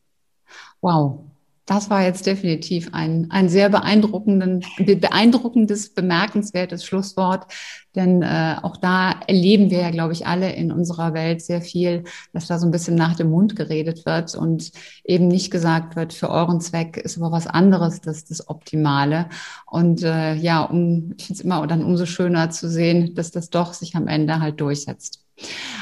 Wow, 0.81 1.21
das 1.67 1.91
war 1.91 2.05
jetzt 2.05 2.27
definitiv 2.27 2.91
ein, 2.93 3.27
ein 3.31 3.49
sehr 3.49 3.69
beeindruckenden, 3.69 4.65
beeindruckendes, 4.79 5.93
bemerkenswertes 5.95 6.85
Schlusswort. 6.85 7.53
Denn 7.97 8.23
äh, 8.23 8.57
auch 8.63 8.77
da 8.77 9.13
erleben 9.27 9.71
wir 9.71 9.81
ja, 9.81 9.91
glaube 9.91 10.13
ich, 10.13 10.27
alle 10.27 10.53
in 10.53 10.71
unserer 10.71 11.15
Welt 11.15 11.41
sehr 11.41 11.63
viel, 11.63 12.05
dass 12.35 12.47
da 12.47 12.59
so 12.59 12.67
ein 12.67 12.71
bisschen 12.71 12.95
nach 12.95 13.17
dem 13.17 13.31
Mund 13.31 13.57
geredet 13.57 14.05
wird 14.05 14.35
und 14.35 14.71
eben 15.05 15.29
nicht 15.29 15.51
gesagt 15.51 15.97
wird, 15.97 16.13
für 16.13 16.29
euren 16.29 16.61
Zweck 16.61 16.99
ist 16.99 17.17
aber 17.17 17.33
was 17.33 17.47
anderes 17.47 18.03
das, 18.03 18.27
das 18.27 18.49
Optimale. 18.49 19.31
Und 19.65 20.03
äh, 20.03 20.35
ja, 20.35 20.63
um, 20.63 21.15
ich 21.17 21.27
finde 21.27 21.41
es 21.41 21.45
immer 21.45 21.67
dann 21.67 21.83
umso 21.83 22.05
schöner 22.05 22.51
zu 22.51 22.69
sehen, 22.69 23.15
dass 23.15 23.31
das 23.31 23.49
doch 23.49 23.73
sich 23.73 23.97
am 23.97 24.09
Ende 24.09 24.41
halt 24.41 24.61
durchsetzt. 24.61 25.23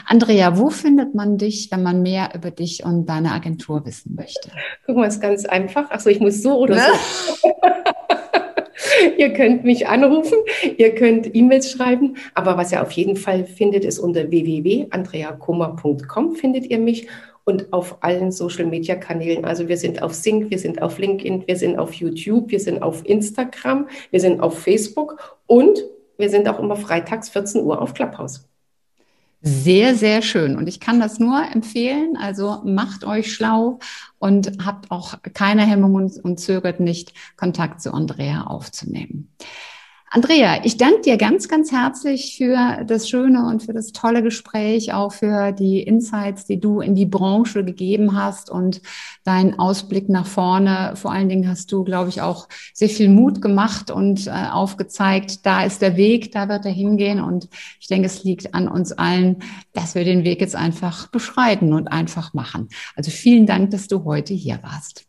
Andrea, 0.06 0.58
wo 0.58 0.70
findet 0.70 1.14
man 1.14 1.38
dich, 1.38 1.70
wenn 1.70 1.82
man 1.82 2.02
mehr 2.02 2.30
über 2.34 2.50
dich 2.50 2.84
und 2.84 3.06
deine 3.06 3.32
Agentur 3.32 3.84
wissen 3.86 4.14
möchte? 4.14 4.50
Guck 4.86 4.96
mal, 4.96 5.06
ist 5.06 5.20
ganz 5.20 5.44
einfach. 5.46 5.90
Achso, 5.90 6.10
ich 6.10 6.20
muss 6.20 6.42
so 6.42 6.58
oder 6.58 6.76
ne? 6.76 6.82
so. 7.40 7.48
ihr 9.18 9.32
könnt 9.32 9.64
mich 9.64 9.88
anrufen, 9.88 10.38
ihr 10.76 10.94
könnt 10.94 11.34
E-Mails 11.34 11.70
schreiben, 11.70 12.16
aber 12.34 12.56
was 12.56 12.72
ihr 12.72 12.82
auf 12.82 12.92
jeden 12.92 13.16
Fall 13.16 13.44
findet, 13.44 13.84
ist 13.84 13.98
unter 13.98 14.30
www.andreakummer.com 14.30 16.36
findet 16.36 16.70
ihr 16.70 16.78
mich 16.78 17.08
und 17.44 17.72
auf 17.72 17.98
allen 18.00 18.32
Social-Media-Kanälen. 18.32 19.44
Also 19.44 19.68
wir 19.68 19.76
sind 19.76 20.02
auf 20.02 20.14
Sync, 20.14 20.50
wir 20.50 20.58
sind 20.58 20.82
auf 20.82 20.98
LinkedIn, 20.98 21.44
wir 21.46 21.56
sind 21.56 21.78
auf 21.78 21.92
YouTube, 21.92 22.50
wir 22.50 22.60
sind 22.60 22.82
auf 22.82 23.06
Instagram, 23.06 23.88
wir 24.10 24.20
sind 24.20 24.40
auf 24.40 24.58
Facebook 24.58 25.38
und 25.46 25.84
wir 26.16 26.30
sind 26.30 26.48
auch 26.48 26.58
immer 26.58 26.76
freitags 26.76 27.28
14 27.28 27.62
Uhr 27.62 27.80
auf 27.80 27.94
Clubhouse. 27.94 28.48
Sehr, 29.46 29.94
sehr 29.94 30.22
schön. 30.22 30.56
Und 30.56 30.68
ich 30.68 30.80
kann 30.80 31.00
das 31.00 31.18
nur 31.18 31.38
empfehlen. 31.52 32.16
Also 32.16 32.62
macht 32.64 33.04
euch 33.04 33.34
schlau 33.34 33.78
und 34.18 34.64
habt 34.64 34.90
auch 34.90 35.16
keine 35.34 35.66
Hemmungen 35.66 36.10
und 36.22 36.40
zögert 36.40 36.80
nicht, 36.80 37.12
Kontakt 37.36 37.82
zu 37.82 37.92
Andrea 37.92 38.44
aufzunehmen. 38.44 39.30
Andrea, 40.14 40.60
ich 40.62 40.76
danke 40.76 41.00
dir 41.00 41.16
ganz, 41.16 41.48
ganz 41.48 41.72
herzlich 41.72 42.36
für 42.36 42.84
das 42.86 43.08
schöne 43.08 43.48
und 43.48 43.64
für 43.64 43.72
das 43.72 43.90
tolle 43.90 44.22
Gespräch, 44.22 44.92
auch 44.92 45.12
für 45.12 45.50
die 45.50 45.82
Insights, 45.82 46.46
die 46.46 46.60
du 46.60 46.80
in 46.80 46.94
die 46.94 47.04
Branche 47.04 47.64
gegeben 47.64 48.16
hast 48.16 48.48
und 48.48 48.80
deinen 49.24 49.58
Ausblick 49.58 50.08
nach 50.08 50.26
vorne. 50.26 50.92
Vor 50.94 51.10
allen 51.10 51.28
Dingen 51.28 51.48
hast 51.48 51.72
du, 51.72 51.82
glaube 51.82 52.10
ich, 52.10 52.22
auch 52.22 52.48
sehr 52.72 52.90
viel 52.90 53.08
Mut 53.08 53.42
gemacht 53.42 53.90
und 53.90 54.28
äh, 54.28 54.30
aufgezeigt, 54.30 55.44
da 55.46 55.64
ist 55.64 55.82
der 55.82 55.96
Weg, 55.96 56.30
da 56.30 56.48
wird 56.48 56.64
er 56.64 56.70
hingehen. 56.70 57.20
Und 57.20 57.48
ich 57.80 57.88
denke, 57.88 58.06
es 58.06 58.22
liegt 58.22 58.54
an 58.54 58.68
uns 58.68 58.92
allen, 58.92 59.38
dass 59.72 59.96
wir 59.96 60.04
den 60.04 60.22
Weg 60.22 60.40
jetzt 60.40 60.54
einfach 60.54 61.08
beschreiten 61.08 61.72
und 61.72 61.88
einfach 61.88 62.34
machen. 62.34 62.68
Also 62.94 63.10
vielen 63.10 63.46
Dank, 63.46 63.72
dass 63.72 63.88
du 63.88 64.04
heute 64.04 64.32
hier 64.32 64.60
warst. 64.62 65.08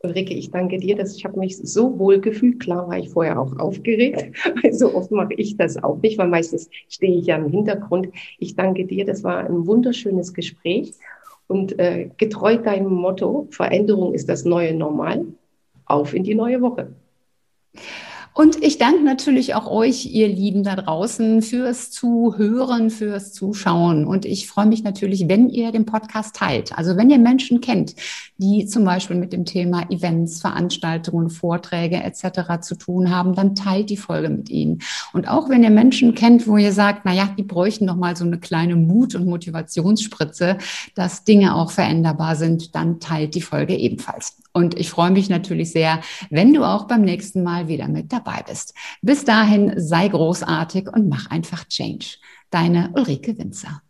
Ulrike, 0.00 0.32
ich 0.32 0.50
danke 0.50 0.78
dir, 0.78 0.94
dass 0.94 1.16
ich 1.16 1.24
habe 1.24 1.40
mich 1.40 1.56
so 1.56 1.98
wohl 1.98 2.20
gefühlt. 2.20 2.60
Klar 2.60 2.88
war 2.88 2.98
ich 2.98 3.10
vorher 3.10 3.40
auch 3.40 3.58
aufgeregt, 3.58 4.26
weil 4.62 4.72
so 4.72 4.94
oft 4.94 5.10
mache 5.10 5.34
ich 5.34 5.56
das 5.56 5.82
auch 5.82 6.00
nicht, 6.00 6.18
weil 6.18 6.28
meistens 6.28 6.70
stehe 6.88 7.18
ich 7.18 7.26
ja 7.26 7.36
im 7.36 7.50
Hintergrund. 7.50 8.08
Ich 8.38 8.54
danke 8.54 8.84
dir, 8.86 9.04
das 9.04 9.24
war 9.24 9.38
ein 9.38 9.66
wunderschönes 9.66 10.34
Gespräch 10.34 10.92
und 11.48 11.78
äh, 11.78 12.10
getreu 12.16 12.58
deinem 12.58 12.92
Motto, 12.92 13.48
Veränderung 13.50 14.14
ist 14.14 14.28
das 14.28 14.44
neue 14.44 14.74
Normal, 14.74 15.26
auf 15.86 16.14
in 16.14 16.22
die 16.22 16.34
neue 16.34 16.60
Woche. 16.60 16.94
Und 18.38 18.62
ich 18.62 18.78
danke 18.78 19.02
natürlich 19.02 19.56
auch 19.56 19.68
euch, 19.68 20.06
ihr 20.06 20.28
Lieben 20.28 20.62
da 20.62 20.76
draußen, 20.76 21.42
fürs 21.42 21.90
Zuhören, 21.90 22.88
fürs 22.88 23.32
Zuschauen. 23.32 24.06
Und 24.06 24.24
ich 24.24 24.46
freue 24.46 24.66
mich 24.66 24.84
natürlich, 24.84 25.26
wenn 25.26 25.48
ihr 25.48 25.72
den 25.72 25.86
Podcast 25.86 26.36
teilt. 26.36 26.78
Also 26.78 26.96
wenn 26.96 27.10
ihr 27.10 27.18
Menschen 27.18 27.60
kennt, 27.60 27.96
die 28.36 28.64
zum 28.66 28.84
Beispiel 28.84 29.16
mit 29.16 29.32
dem 29.32 29.44
Thema 29.44 29.90
Events, 29.90 30.40
Veranstaltungen, 30.40 31.30
Vorträge 31.30 31.96
etc. 31.96 32.60
zu 32.60 32.76
tun 32.76 33.10
haben, 33.10 33.34
dann 33.34 33.56
teilt 33.56 33.90
die 33.90 33.96
Folge 33.96 34.28
mit 34.28 34.50
ihnen. 34.50 34.82
Und 35.12 35.26
auch 35.26 35.48
wenn 35.48 35.64
ihr 35.64 35.70
Menschen 35.70 36.14
kennt, 36.14 36.46
wo 36.46 36.58
ihr 36.58 36.72
sagt, 36.72 37.00
na 37.06 37.12
ja, 37.12 37.28
die 37.36 37.42
bräuchten 37.42 37.86
noch 37.86 37.96
mal 37.96 38.14
so 38.14 38.24
eine 38.24 38.38
kleine 38.38 38.76
Mut- 38.76 39.16
und 39.16 39.26
Motivationsspritze, 39.26 40.58
dass 40.94 41.24
Dinge 41.24 41.56
auch 41.56 41.72
veränderbar 41.72 42.36
sind, 42.36 42.76
dann 42.76 43.00
teilt 43.00 43.34
die 43.34 43.42
Folge 43.42 43.74
ebenfalls. 43.74 44.36
Und 44.58 44.76
ich 44.76 44.90
freue 44.90 45.12
mich 45.12 45.28
natürlich 45.28 45.70
sehr, 45.70 46.00
wenn 46.30 46.52
du 46.52 46.64
auch 46.64 46.88
beim 46.88 47.02
nächsten 47.02 47.44
Mal 47.44 47.68
wieder 47.68 47.86
mit 47.86 48.12
dabei 48.28 48.42
bist. 48.42 48.74
Bis 49.02 49.24
dahin 49.24 49.74
sei 49.76 50.08
großartig 50.08 50.88
und 50.88 51.08
mach 51.08 51.30
einfach 51.30 51.64
Change. 51.64 52.16
Deine 52.50 52.90
Ulrike 52.94 53.36
Winzer. 53.38 53.82